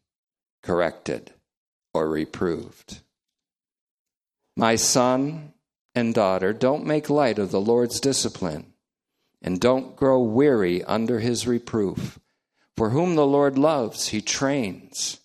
[0.64, 1.30] corrected,
[1.94, 3.02] or reproved.
[4.56, 5.52] My son
[5.94, 8.72] and daughter, don't make light of the Lord's discipline,
[9.40, 12.18] and don't grow weary under his reproof.
[12.76, 15.20] For whom the Lord loves, he trains,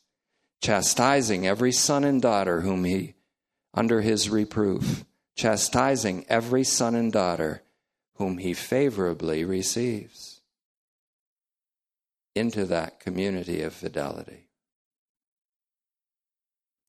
[0.61, 3.15] chastising every son and daughter whom he
[3.73, 5.05] under his reproof,
[5.35, 7.63] chastising every son and daughter
[8.15, 10.41] whom he favorably receives
[12.35, 14.47] into that community of fidelity.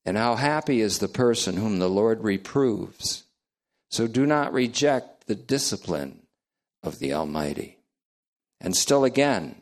[0.05, 3.23] And how happy is the person whom the Lord reproves.
[3.89, 6.23] So do not reject the discipline
[6.83, 7.77] of the Almighty.
[8.59, 9.61] And still again,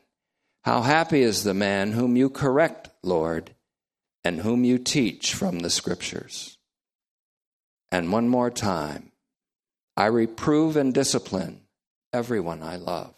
[0.64, 3.52] how happy is the man whom you correct, Lord,
[4.24, 6.58] and whom you teach from the Scriptures.
[7.92, 9.12] And one more time,
[9.98, 11.62] I reprove and discipline
[12.14, 13.14] everyone I love.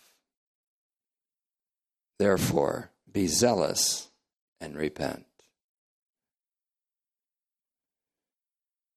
[2.19, 4.09] Therefore, be zealous
[4.61, 5.25] and repent.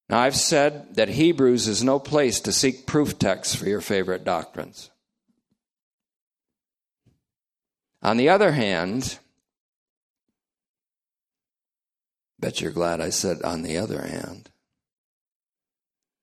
[0.09, 4.23] Now, I've said that Hebrews is no place to seek proof texts for your favorite
[4.23, 4.91] doctrines.
[8.03, 9.19] On the other hand,
[12.39, 14.51] bet you're glad I said on the other hand.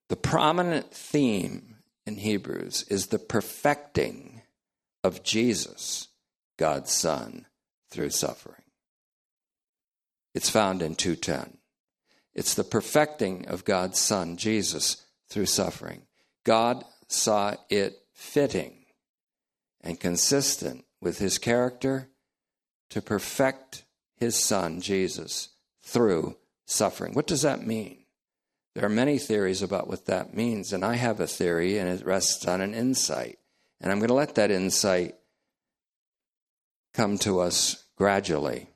[0.10, 4.42] The prominent theme in Hebrews is the perfecting
[5.04, 6.10] of Jesus,
[6.58, 7.46] God's Son,
[7.90, 8.62] through suffering.
[10.34, 11.58] It's found in 210.
[12.34, 16.04] It's the perfecting of God's Son, Jesus, through suffering.
[16.44, 18.86] God saw it fitting
[19.82, 22.10] and consistent with his character
[22.90, 23.84] to perfect
[24.16, 25.50] his Son, Jesus,
[25.84, 27.14] through suffering.
[27.14, 28.00] What does that mean?
[28.74, 32.06] There are many theories about what that means, and I have a theory, and it
[32.06, 33.38] rests on an insight.
[33.80, 35.16] And I'm going to let that insight
[36.94, 38.70] come to us gradually,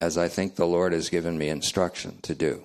[0.00, 2.64] as I think the Lord has given me instruction to do.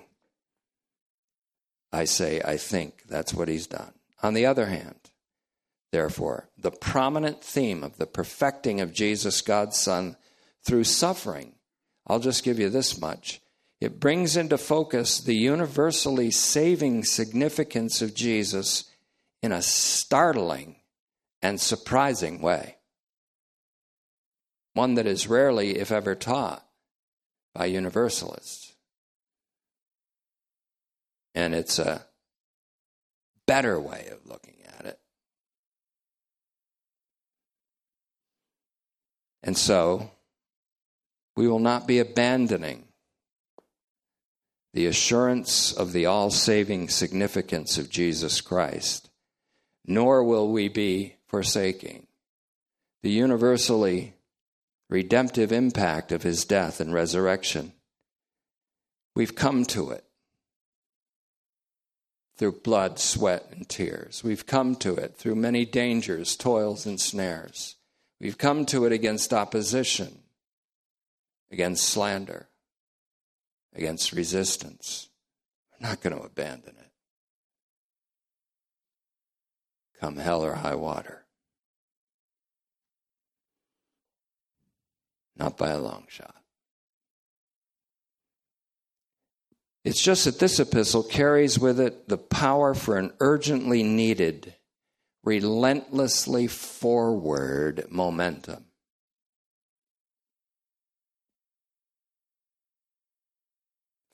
[1.92, 3.92] I say, I think that's what he's done.
[4.22, 5.10] On the other hand,
[5.90, 10.16] therefore, the prominent theme of the perfecting of Jesus, God's Son,
[10.62, 11.54] through suffering,
[12.06, 13.40] I'll just give you this much.
[13.80, 18.84] It brings into focus the universally saving significance of Jesus
[19.42, 20.76] in a startling
[21.40, 22.76] and surprising way.
[24.74, 26.64] One that is rarely, if ever, taught
[27.54, 28.74] by universalists.
[31.34, 32.04] And it's a
[33.46, 34.98] better way of looking at it.
[39.42, 40.10] And so,
[41.34, 42.89] we will not be abandoning
[44.72, 49.10] the assurance of the all saving significance of Jesus Christ,
[49.84, 52.06] nor will we be forsaking
[53.02, 54.14] the universally
[54.88, 57.72] redemptive impact of his death and resurrection.
[59.16, 60.04] We've come to it
[62.36, 64.22] through blood, sweat, and tears.
[64.24, 67.76] We've come to it through many dangers, toils, and snares.
[68.20, 70.20] We've come to it against opposition,
[71.50, 72.48] against slander,
[73.74, 75.08] against resistance.
[75.72, 76.90] We're not going to abandon it.
[80.00, 81.26] Come hell or high water.
[85.36, 86.34] Not by a long shot.
[89.84, 94.54] It's just that this epistle carries with it the power for an urgently needed,
[95.24, 98.66] relentlessly forward momentum.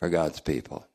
[0.00, 0.86] For God's people.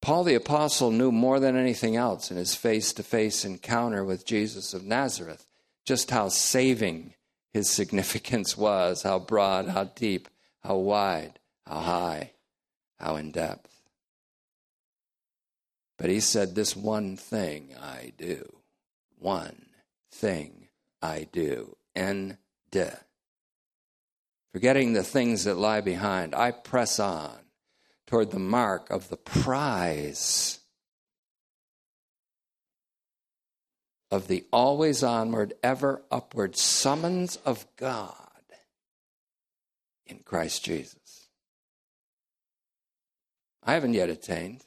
[0.00, 4.26] Paul the Apostle knew more than anything else in his face to face encounter with
[4.26, 5.46] Jesus of Nazareth
[5.84, 7.14] just how saving
[7.52, 10.28] his significance was, how broad, how deep,
[10.62, 12.30] how wide, how high
[13.00, 13.82] how in depth.
[15.98, 18.58] But he said, This one thing I do.
[19.18, 19.66] One
[20.12, 20.68] thing
[21.02, 21.76] I do.
[21.94, 22.36] and
[22.70, 22.98] de.
[24.52, 27.38] Forgetting the things that lie behind, I press on
[28.06, 30.58] toward the mark of the prize
[34.10, 38.16] of the always onward, ever upward summons of God
[40.06, 41.28] in Christ Jesus.
[43.62, 44.64] I haven't yet attained.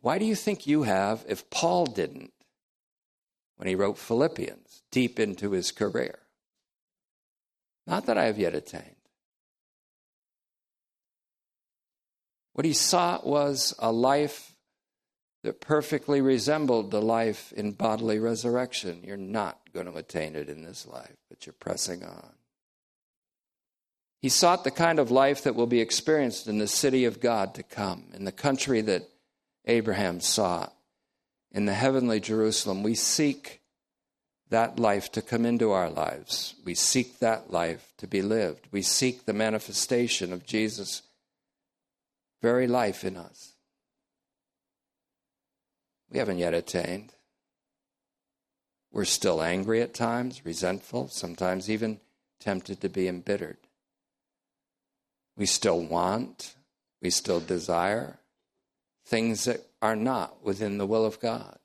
[0.00, 2.32] Why do you think you have if Paul didn't
[3.56, 6.18] when he wrote Philippians deep into his career?
[7.86, 8.96] Not that I have yet attained.
[12.52, 14.54] What he sought was a life
[15.42, 19.02] that perfectly resembled the life in bodily resurrection.
[19.04, 22.32] You're not going to attain it in this life, but you're pressing on.
[24.22, 27.54] He sought the kind of life that will be experienced in the city of God
[27.54, 29.08] to come, in the country that
[29.66, 30.74] Abraham sought,
[31.52, 32.82] in the heavenly Jerusalem.
[32.82, 33.60] We seek
[34.50, 36.54] that life to come into our lives.
[36.64, 38.68] We seek that life to be lived.
[38.70, 41.02] We seek the manifestation of Jesus'
[42.42, 43.54] very life in us.
[46.10, 47.12] We haven't yet attained.
[48.92, 52.00] We're still angry at times, resentful, sometimes even
[52.40, 53.58] tempted to be embittered.
[55.36, 56.54] We still want,
[57.02, 58.20] we still desire
[59.04, 61.58] things that are not within the will of God.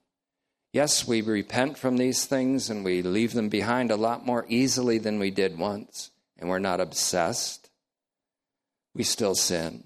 [0.72, 4.96] Yes, we repent from these things and we leave them behind a lot more easily
[4.96, 7.68] than we did once, and we're not obsessed.
[8.94, 9.84] we still sin.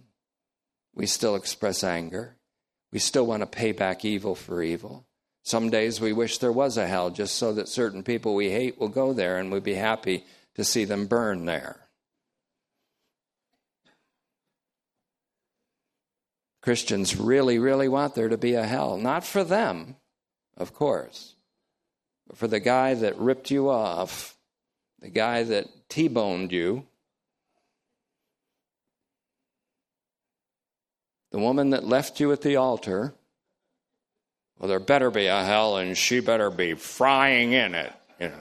[0.95, 2.37] We still express anger.
[2.93, 5.07] We still want to pay back evil for evil.
[5.43, 8.81] Some days we wish there was a hell just so that certain people we hate
[8.81, 10.25] will go there and we'd be happy
[10.55, 11.89] to see them burn there.
[16.63, 18.97] Christians really, really want there to be a hell.
[18.97, 19.97] Not for them,
[20.57, 21.35] of course,
[22.27, 24.37] but for the guy that ripped you off,
[25.01, 26.87] the guy that T boned you,
[31.31, 33.15] the woman that left you at the altar.
[34.59, 38.33] Well, there better be a hell and she better be frying in it, you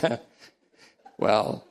[0.00, 0.18] know.
[1.18, 1.66] well,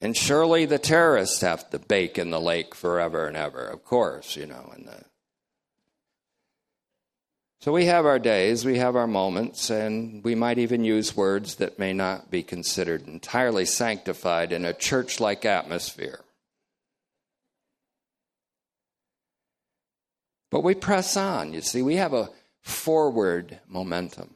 [0.00, 4.36] and surely the terrorists have to bake in the lake forever and ever, of course,
[4.36, 4.72] you know.
[4.74, 5.04] And the...
[7.60, 11.56] So we have our days, we have our moments, and we might even use words
[11.56, 16.20] that may not be considered entirely sanctified in a church like atmosphere.
[20.50, 22.30] But we press on, you see, we have a
[22.62, 24.34] forward momentum.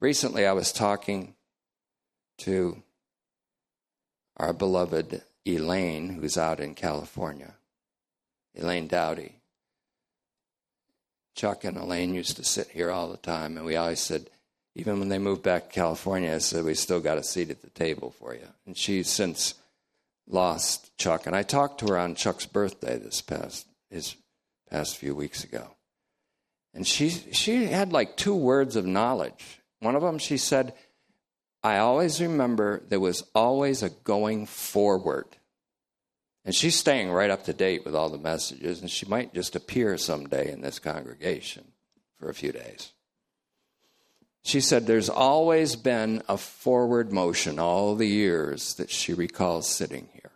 [0.00, 1.34] Recently, I was talking
[2.38, 2.82] to
[4.38, 7.54] our beloved Elaine, who's out in California,
[8.54, 9.34] Elaine Dowdy.
[11.34, 14.28] Chuck and Elaine used to sit here all the time, and we always said,
[14.74, 17.62] even when they moved back to California, I said, we still got a seat at
[17.62, 18.46] the table for you.
[18.66, 19.54] And she's since
[20.28, 21.26] lost Chuck.
[21.26, 24.14] And I talked to her on Chuck's birthday this past his
[24.70, 25.68] past few weeks ago.
[26.74, 29.60] And she she had like two words of knowledge.
[29.80, 30.74] One of them she said,
[31.62, 35.26] I always remember there was always a going forward.
[36.44, 39.56] And she's staying right up to date with all the messages, and she might just
[39.56, 41.72] appear someday in this congregation
[42.18, 42.92] for a few days.
[44.44, 50.08] She said there's always been a forward motion all the years that she recalls sitting
[50.12, 50.30] here.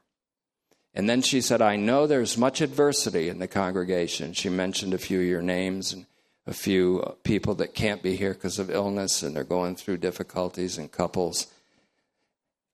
[0.93, 4.35] And then she said, I know there's much adversity in the congregation.
[4.35, 6.05] She mentioned a few of your names, and
[6.47, 10.79] a few people that can't be here because of illness and they're going through difficulties
[10.79, 11.47] and couples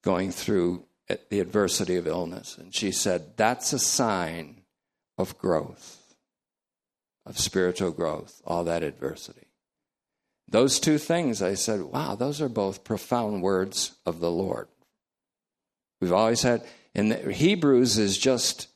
[0.02, 0.84] going through
[1.28, 2.56] the adversity of illness.
[2.56, 4.62] And she said, that's a sign
[5.16, 6.14] of growth,
[7.26, 9.48] of spiritual growth, all that adversity.
[10.50, 14.68] Those two things, I said, wow, those are both profound words of the Lord.
[16.00, 16.64] We've always had,
[16.94, 18.68] and Hebrews is just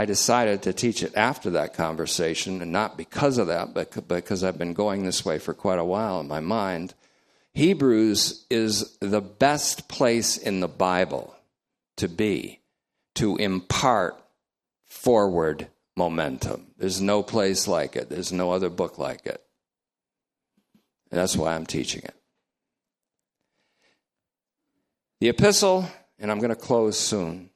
[0.00, 4.42] I decided to teach it after that conversation, and not because of that, but because
[4.42, 6.94] I've been going this way for quite a while in my mind.
[7.52, 11.36] Hebrews is the best place in the Bible
[11.98, 12.60] to be
[13.16, 14.18] to impart
[14.86, 16.68] forward momentum.
[16.78, 19.42] There's no place like it, there's no other book like it.
[21.10, 22.14] And that's why I'm teaching it.
[25.20, 27.49] The epistle, and I'm going to close soon.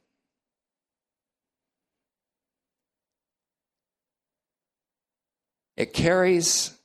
[5.77, 6.77] It carries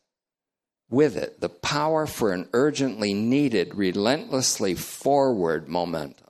[0.90, 6.26] with it the power for an urgently needed, relentlessly forward momentum.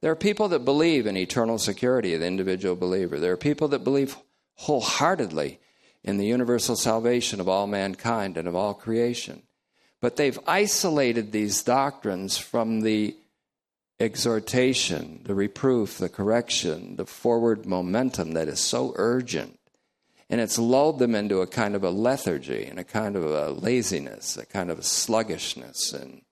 [0.00, 3.18] There are people that believe in eternal security of the individual believer.
[3.18, 4.16] There are people that believe
[4.56, 5.60] wholeheartedly
[6.04, 9.42] in the universal salvation of all mankind and of all creation.
[10.00, 13.16] But they've isolated these doctrines from the
[13.98, 19.58] exhortation, the reproof, the correction, the forward momentum that is so urgent
[20.30, 23.50] and it's lulled them into a kind of a lethargy and a kind of a
[23.50, 25.92] laziness, a kind of a sluggishness.
[25.92, 26.22] And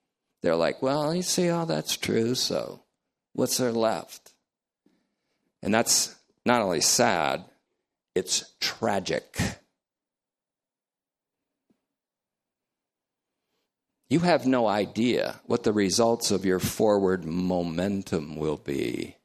[0.41, 2.83] they're like, well, you see, all that's true, so
[3.33, 4.33] what's there left?
[5.61, 6.15] And that's
[6.45, 7.45] not only sad,
[8.15, 9.39] it's tragic.
[14.09, 19.17] You have no idea what the results of your forward momentum will be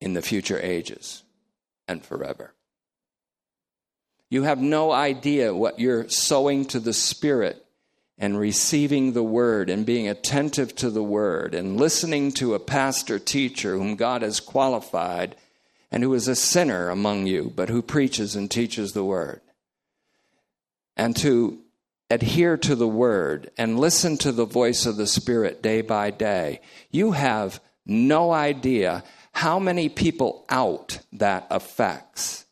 [0.00, 1.24] in the future ages
[1.88, 2.52] and forever.
[4.36, 7.64] You have no idea what you're sowing to the Spirit
[8.18, 13.18] and receiving the word and being attentive to the word and listening to a pastor
[13.18, 15.36] teacher whom God has qualified
[15.90, 19.40] and who is a sinner among you, but who preaches and teaches the word.
[20.98, 21.60] And to
[22.10, 26.60] adhere to the word and listen to the voice of the Spirit day by day.
[26.90, 32.45] You have no idea how many people out that affects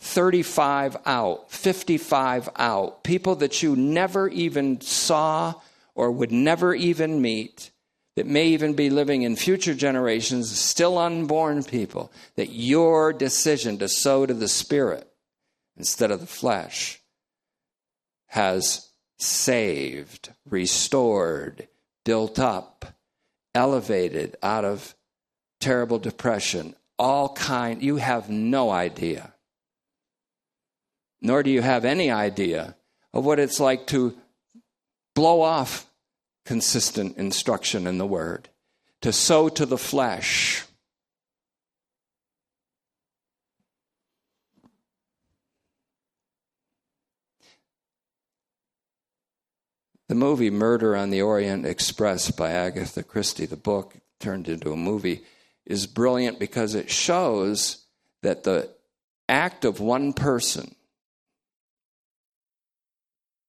[0.00, 5.54] 35 out, 55 out, people that you never even saw
[5.94, 7.70] or would never even meet,
[8.16, 13.88] that may even be living in future generations, still unborn people, that your decision to
[13.88, 15.06] sow to the Spirit
[15.76, 17.00] instead of the flesh
[18.28, 18.88] has
[19.18, 21.68] saved, restored,
[22.04, 22.86] built up,
[23.54, 24.94] elevated out of
[25.60, 29.34] terrible depression, all kind you have no idea.
[31.22, 32.76] Nor do you have any idea
[33.12, 34.16] of what it's like to
[35.14, 35.86] blow off
[36.44, 38.48] consistent instruction in the word,
[39.02, 40.64] to sow to the flesh.
[50.08, 54.76] The movie Murder on the Orient Express by Agatha Christie, the book turned into a
[54.76, 55.22] movie,
[55.66, 57.84] is brilliant because it shows
[58.22, 58.70] that the
[59.28, 60.74] act of one person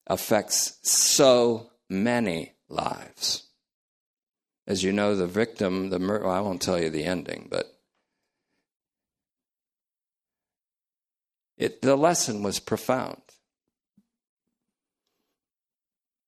[0.07, 3.47] affects so many lives.
[4.67, 7.65] As you know, the victim, the mur- well, I won't tell you the ending, but
[11.57, 13.21] it, the lesson was profound.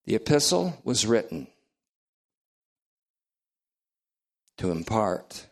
[0.05, 1.47] The epistle was written
[4.57, 5.47] to impart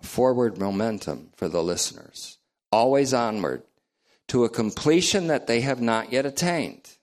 [0.00, 2.38] a forward momentum for the listeners,
[2.70, 3.62] always onward
[4.28, 6.96] to a completion that they have not yet attained.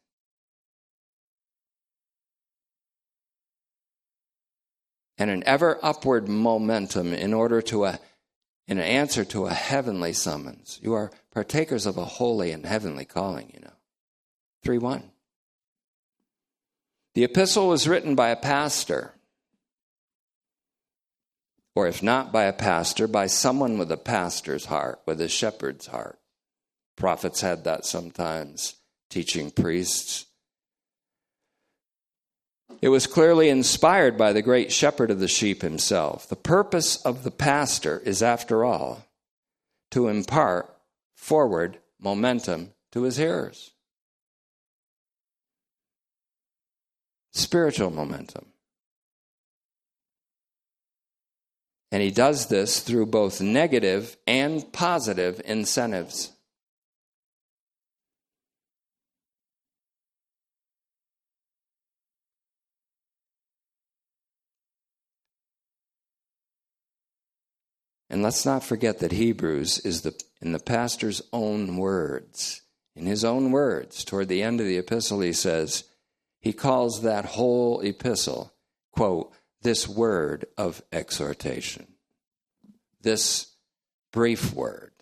[5.18, 8.00] And an ever upward momentum in order to a
[8.68, 10.80] in an answer to a heavenly summons.
[10.84, 13.74] You are partakers of a holy and heavenly calling, you know.
[14.64, 15.04] 3 1.
[17.16, 19.14] The epistle was written by a pastor,
[21.74, 25.88] or if not by a pastor, by someone with a pastor's heart, with a shepherd's
[25.88, 26.20] heart.
[26.96, 28.76] Prophets had that sometimes,
[29.10, 30.27] teaching priests.
[32.82, 36.28] It was clearly inspired by the great shepherd of the sheep himself.
[36.28, 39.06] The purpose of the pastor is, after all,
[39.92, 40.74] to impart
[41.16, 43.72] forward momentum to his hearers.
[47.32, 48.46] Spiritual momentum.
[51.92, 56.34] And he does this through both negative and positive incentives.
[68.10, 72.62] And let's not forget that Hebrews is the, in the pastor's own words.
[72.96, 75.84] In his own words, toward the end of the epistle, he says,
[76.40, 78.54] he calls that whole epistle,
[78.92, 81.88] quote, this word of exhortation.
[83.02, 83.54] This
[84.12, 84.94] brief word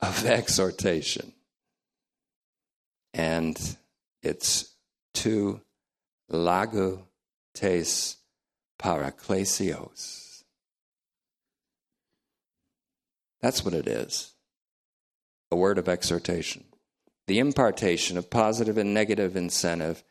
[0.00, 1.32] of exhortation.
[3.12, 3.58] And
[4.22, 4.74] it's
[5.14, 5.60] to
[6.30, 7.06] lago
[7.54, 8.16] tes
[8.80, 10.21] paraklesios
[13.42, 14.32] That's what it is
[15.50, 16.64] a word of exhortation,
[17.26, 20.02] the impartation of positive and negative incentive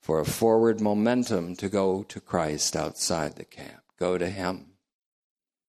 [0.00, 3.82] for a forward momentum to go to Christ outside the camp.
[3.98, 4.72] Go to Him.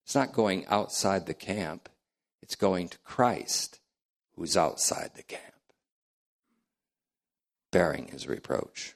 [0.05, 1.89] It's not going outside the camp,
[2.41, 3.79] it's going to Christ
[4.35, 5.41] who's outside the camp,
[7.71, 8.95] bearing His reproach.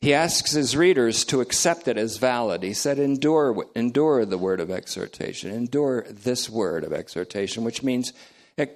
[0.00, 2.62] He asks his readers to accept it as valid.
[2.62, 5.50] He said, endure, endure the word of exhortation.
[5.50, 8.14] Endure this word of exhortation, which means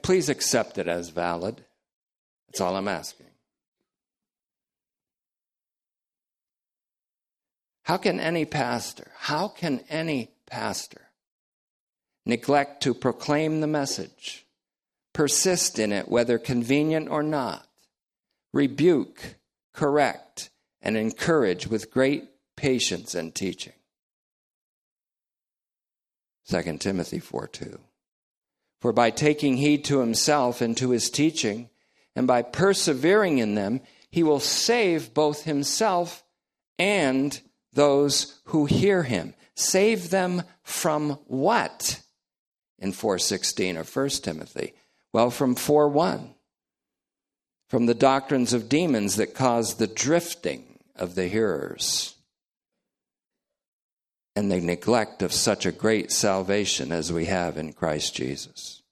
[0.02, 1.64] please accept it as valid.
[2.48, 3.26] That's all I'm asking.
[7.84, 11.02] How can any pastor, how can any pastor
[12.24, 14.46] neglect to proclaim the message,
[15.12, 17.66] persist in it, whether convenient or not,
[18.54, 19.36] rebuke,
[19.74, 20.48] correct,
[20.84, 23.72] and encourage with great patience and teaching.
[26.48, 27.80] 2 Timothy 4 2.
[28.82, 31.70] For by taking heed to himself and to his teaching,
[32.14, 33.80] and by persevering in them,
[34.10, 36.22] he will save both himself
[36.78, 37.40] and
[37.72, 39.34] those who hear him.
[39.56, 42.00] Save them from what?
[42.78, 44.74] In 416 of 1 Timothy.
[45.14, 46.34] Well, from 4 1.
[47.70, 52.14] From the doctrines of demons that cause the drifting of the hearers
[54.36, 58.82] and the neglect of such a great salvation as we have in Christ Jesus.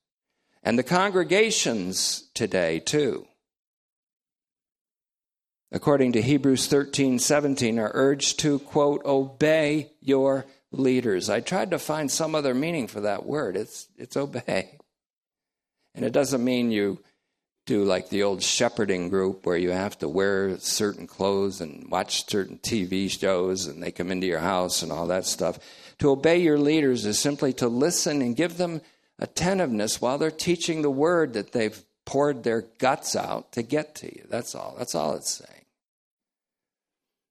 [0.62, 3.26] And the congregations today, too,
[5.72, 11.28] according to Hebrews 13 17, are urged to, quote, obey your leaders.
[11.28, 13.56] I tried to find some other meaning for that word.
[13.56, 14.78] It's, it's obey.
[15.94, 17.00] And it doesn't mean you
[17.78, 22.58] like the old shepherding group where you have to wear certain clothes and watch certain
[22.58, 25.58] TV shows and they come into your house and all that stuff.
[25.98, 28.80] To obey your leaders is simply to listen and give them
[29.18, 34.06] attentiveness while they're teaching the word that they've poured their guts out to get to
[34.06, 34.26] you.
[34.28, 34.74] That's all.
[34.76, 35.64] That's all it's saying.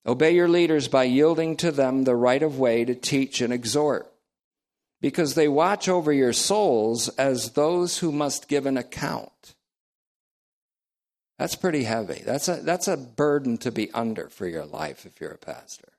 [0.06, 4.12] Obey your leaders by yielding to them the right of way to teach and exhort,
[5.00, 9.54] because they watch over your souls as those who must give an account.
[11.42, 12.22] That's pretty heavy.
[12.24, 15.92] That's a, that's a burden to be under for your life if you're a pastor.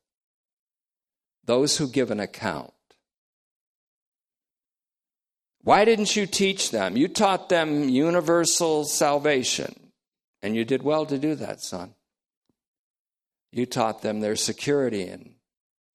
[1.44, 2.72] Those who give an account.
[5.64, 6.96] Why didn't you teach them?
[6.96, 9.90] You taught them universal salvation,
[10.42, 11.94] and you did well to do that, son.
[13.50, 15.34] You taught them their security in,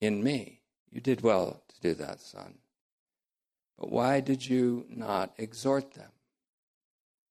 [0.02, 0.60] in me.
[0.92, 2.56] You did well to do that, son.
[3.80, 6.12] But why did you not exhort them,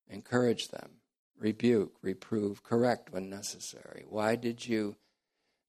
[0.09, 0.96] encourage them,
[1.39, 4.05] rebuke, reprove, correct when necessary?
[4.07, 4.95] Why did you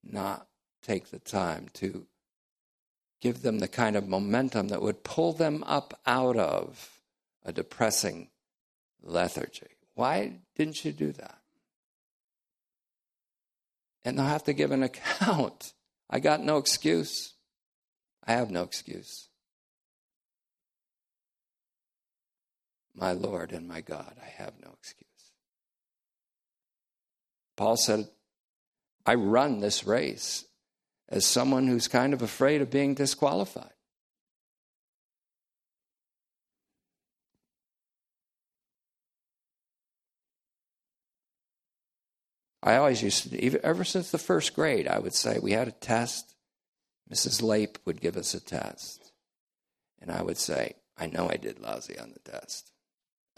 [0.03, 0.47] not
[0.83, 2.07] take the time to
[3.21, 7.01] give them the kind of momentum that would pull them up out of
[7.45, 8.29] a depressing
[9.03, 9.66] lethargy?
[9.95, 11.39] Why didn't you do that?
[14.05, 15.73] And they'll have to give an account.
[16.09, 17.35] I got no excuse.
[18.25, 19.29] I have no excuse.
[22.95, 25.08] My Lord and my God, I have no excuse.
[27.59, 28.09] Paul said,
[29.05, 30.45] I run this race
[31.09, 33.73] as someone who's kind of afraid of being disqualified.
[42.63, 45.67] I always used to, even, ever since the first grade, I would say we had
[45.67, 46.37] a test.
[47.13, 47.43] Mrs.
[47.43, 49.13] Lape would give us a test.
[50.01, 52.71] And I would say, I know I did lousy on the test.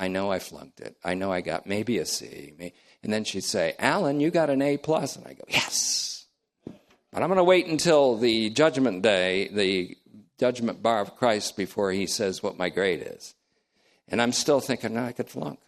[0.00, 0.96] I know I flunked it.
[1.04, 2.72] I know I got maybe a C.
[3.02, 5.14] And then she'd say, Alan, you got an A plus.
[5.14, 6.24] And I go, yes.
[7.12, 9.98] But I'm going to wait until the judgment day, the
[10.38, 13.34] judgment bar of Christ, before he says what my grade is.
[14.08, 15.60] And I'm still thinking, no, I could flunk.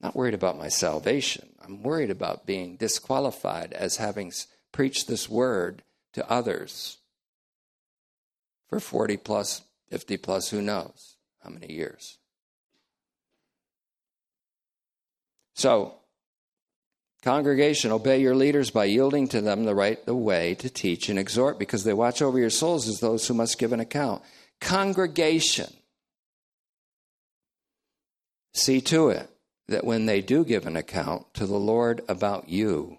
[0.00, 1.48] Not worried about my salvation.
[1.64, 4.32] I'm worried about being disqualified as having
[4.70, 6.98] preached this word to others
[8.68, 12.18] for 40 plus 50 plus, who knows how many years.
[15.54, 15.94] So,
[17.22, 21.18] congregation, obey your leaders by yielding to them the right the way to teach and
[21.18, 24.22] exhort, because they watch over your souls as those who must give an account.
[24.60, 25.72] Congregation,
[28.54, 29.28] see to it
[29.68, 32.98] that when they do give an account to the Lord about you,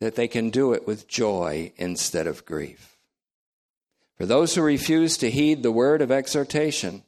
[0.00, 2.97] that they can do it with joy instead of grief.
[4.18, 7.04] For those who refuse to heed the word of exhortation,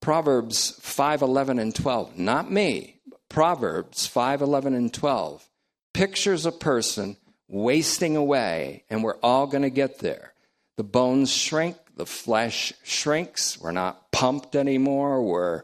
[0.00, 5.48] Proverbs 5:11 and 12, not me, Proverbs 5:11 and 12
[5.94, 7.16] pictures a person
[7.48, 10.34] wasting away and we're all going to get there.
[10.76, 15.62] The bones shrink, the flesh shrinks, we're not pumped anymore, we're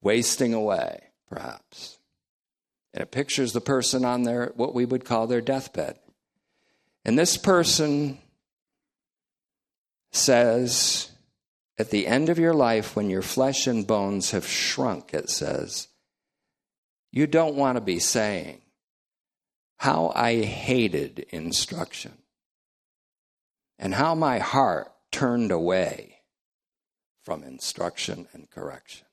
[0.00, 1.98] wasting away, perhaps.
[2.94, 5.98] And it pictures the person on their what we would call their deathbed.
[7.04, 8.18] And this person
[10.12, 11.10] says,
[11.78, 15.88] at the end of your life, when your flesh and bones have shrunk, it says,
[17.10, 18.60] you don't want to be saying,
[19.78, 22.12] How I hated instruction,
[23.78, 26.20] and how my heart turned away
[27.22, 29.06] from instruction and correction.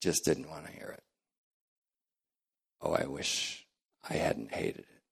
[0.00, 1.02] Just didn't want to hear it.
[2.80, 3.66] Oh, I wish
[4.08, 5.02] I hadn't hated it.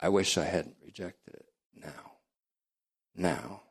[0.00, 2.15] I wish I hadn't rejected it now
[3.18, 3.62] now.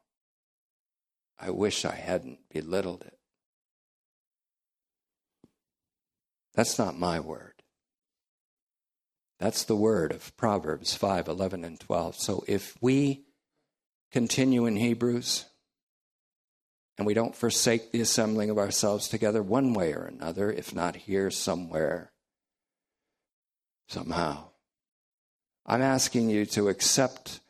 [1.39, 3.17] I wish I hadn't belittled it.
[6.53, 7.55] That's not my word.
[9.39, 12.15] That's the word of Proverbs 5 11 and 12.
[12.15, 13.25] So if we
[14.11, 15.45] continue in Hebrews
[16.97, 20.95] and we don't forsake the assembling of ourselves together one way or another, if not
[20.95, 22.13] here, somewhere,
[23.89, 24.45] somehow,
[25.65, 27.41] I'm asking you to accept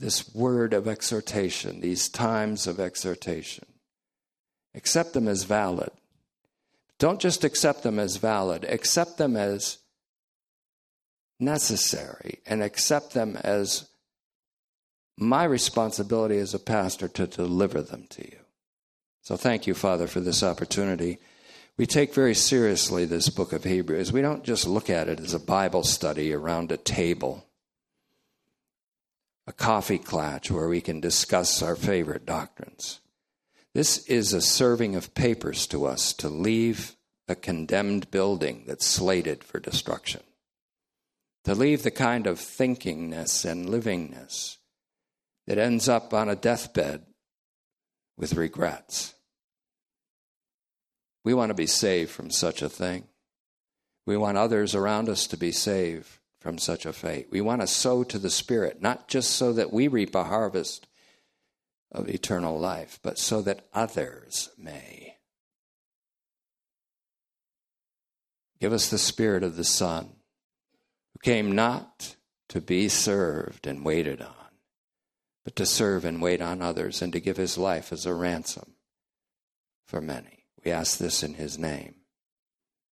[0.00, 3.66] this word of exhortation, these times of exhortation.
[4.74, 5.90] Accept them as valid.
[6.98, 9.78] Don't just accept them as valid, accept them as
[11.38, 13.88] necessary and accept them as
[15.18, 18.38] my responsibility as a pastor to deliver them to you.
[19.22, 21.18] So thank you, Father, for this opportunity.
[21.76, 24.12] We take very seriously this book of Hebrews.
[24.12, 27.45] We don't just look at it as a Bible study around a table
[29.46, 33.00] a coffee klatch where we can discuss our favorite doctrines.
[33.74, 36.96] This is a serving of papers to us to leave
[37.28, 40.22] a condemned building that's slated for destruction,
[41.44, 44.56] to leave the kind of thinkingness and livingness
[45.46, 47.02] that ends up on a deathbed
[48.16, 49.14] with regrets.
[51.24, 53.04] We want to be saved from such a thing.
[54.06, 56.15] We want others around us to be saved
[56.46, 57.26] from such a fate.
[57.28, 60.86] We want to sow to the Spirit, not just so that we reap a harvest
[61.90, 65.16] of eternal life, but so that others may.
[68.60, 70.04] Give us the Spirit of the Son,
[71.12, 72.14] who came not
[72.50, 74.52] to be served and waited on,
[75.42, 78.74] but to serve and wait on others and to give his life as a ransom
[79.84, 80.44] for many.
[80.64, 81.95] We ask this in his name.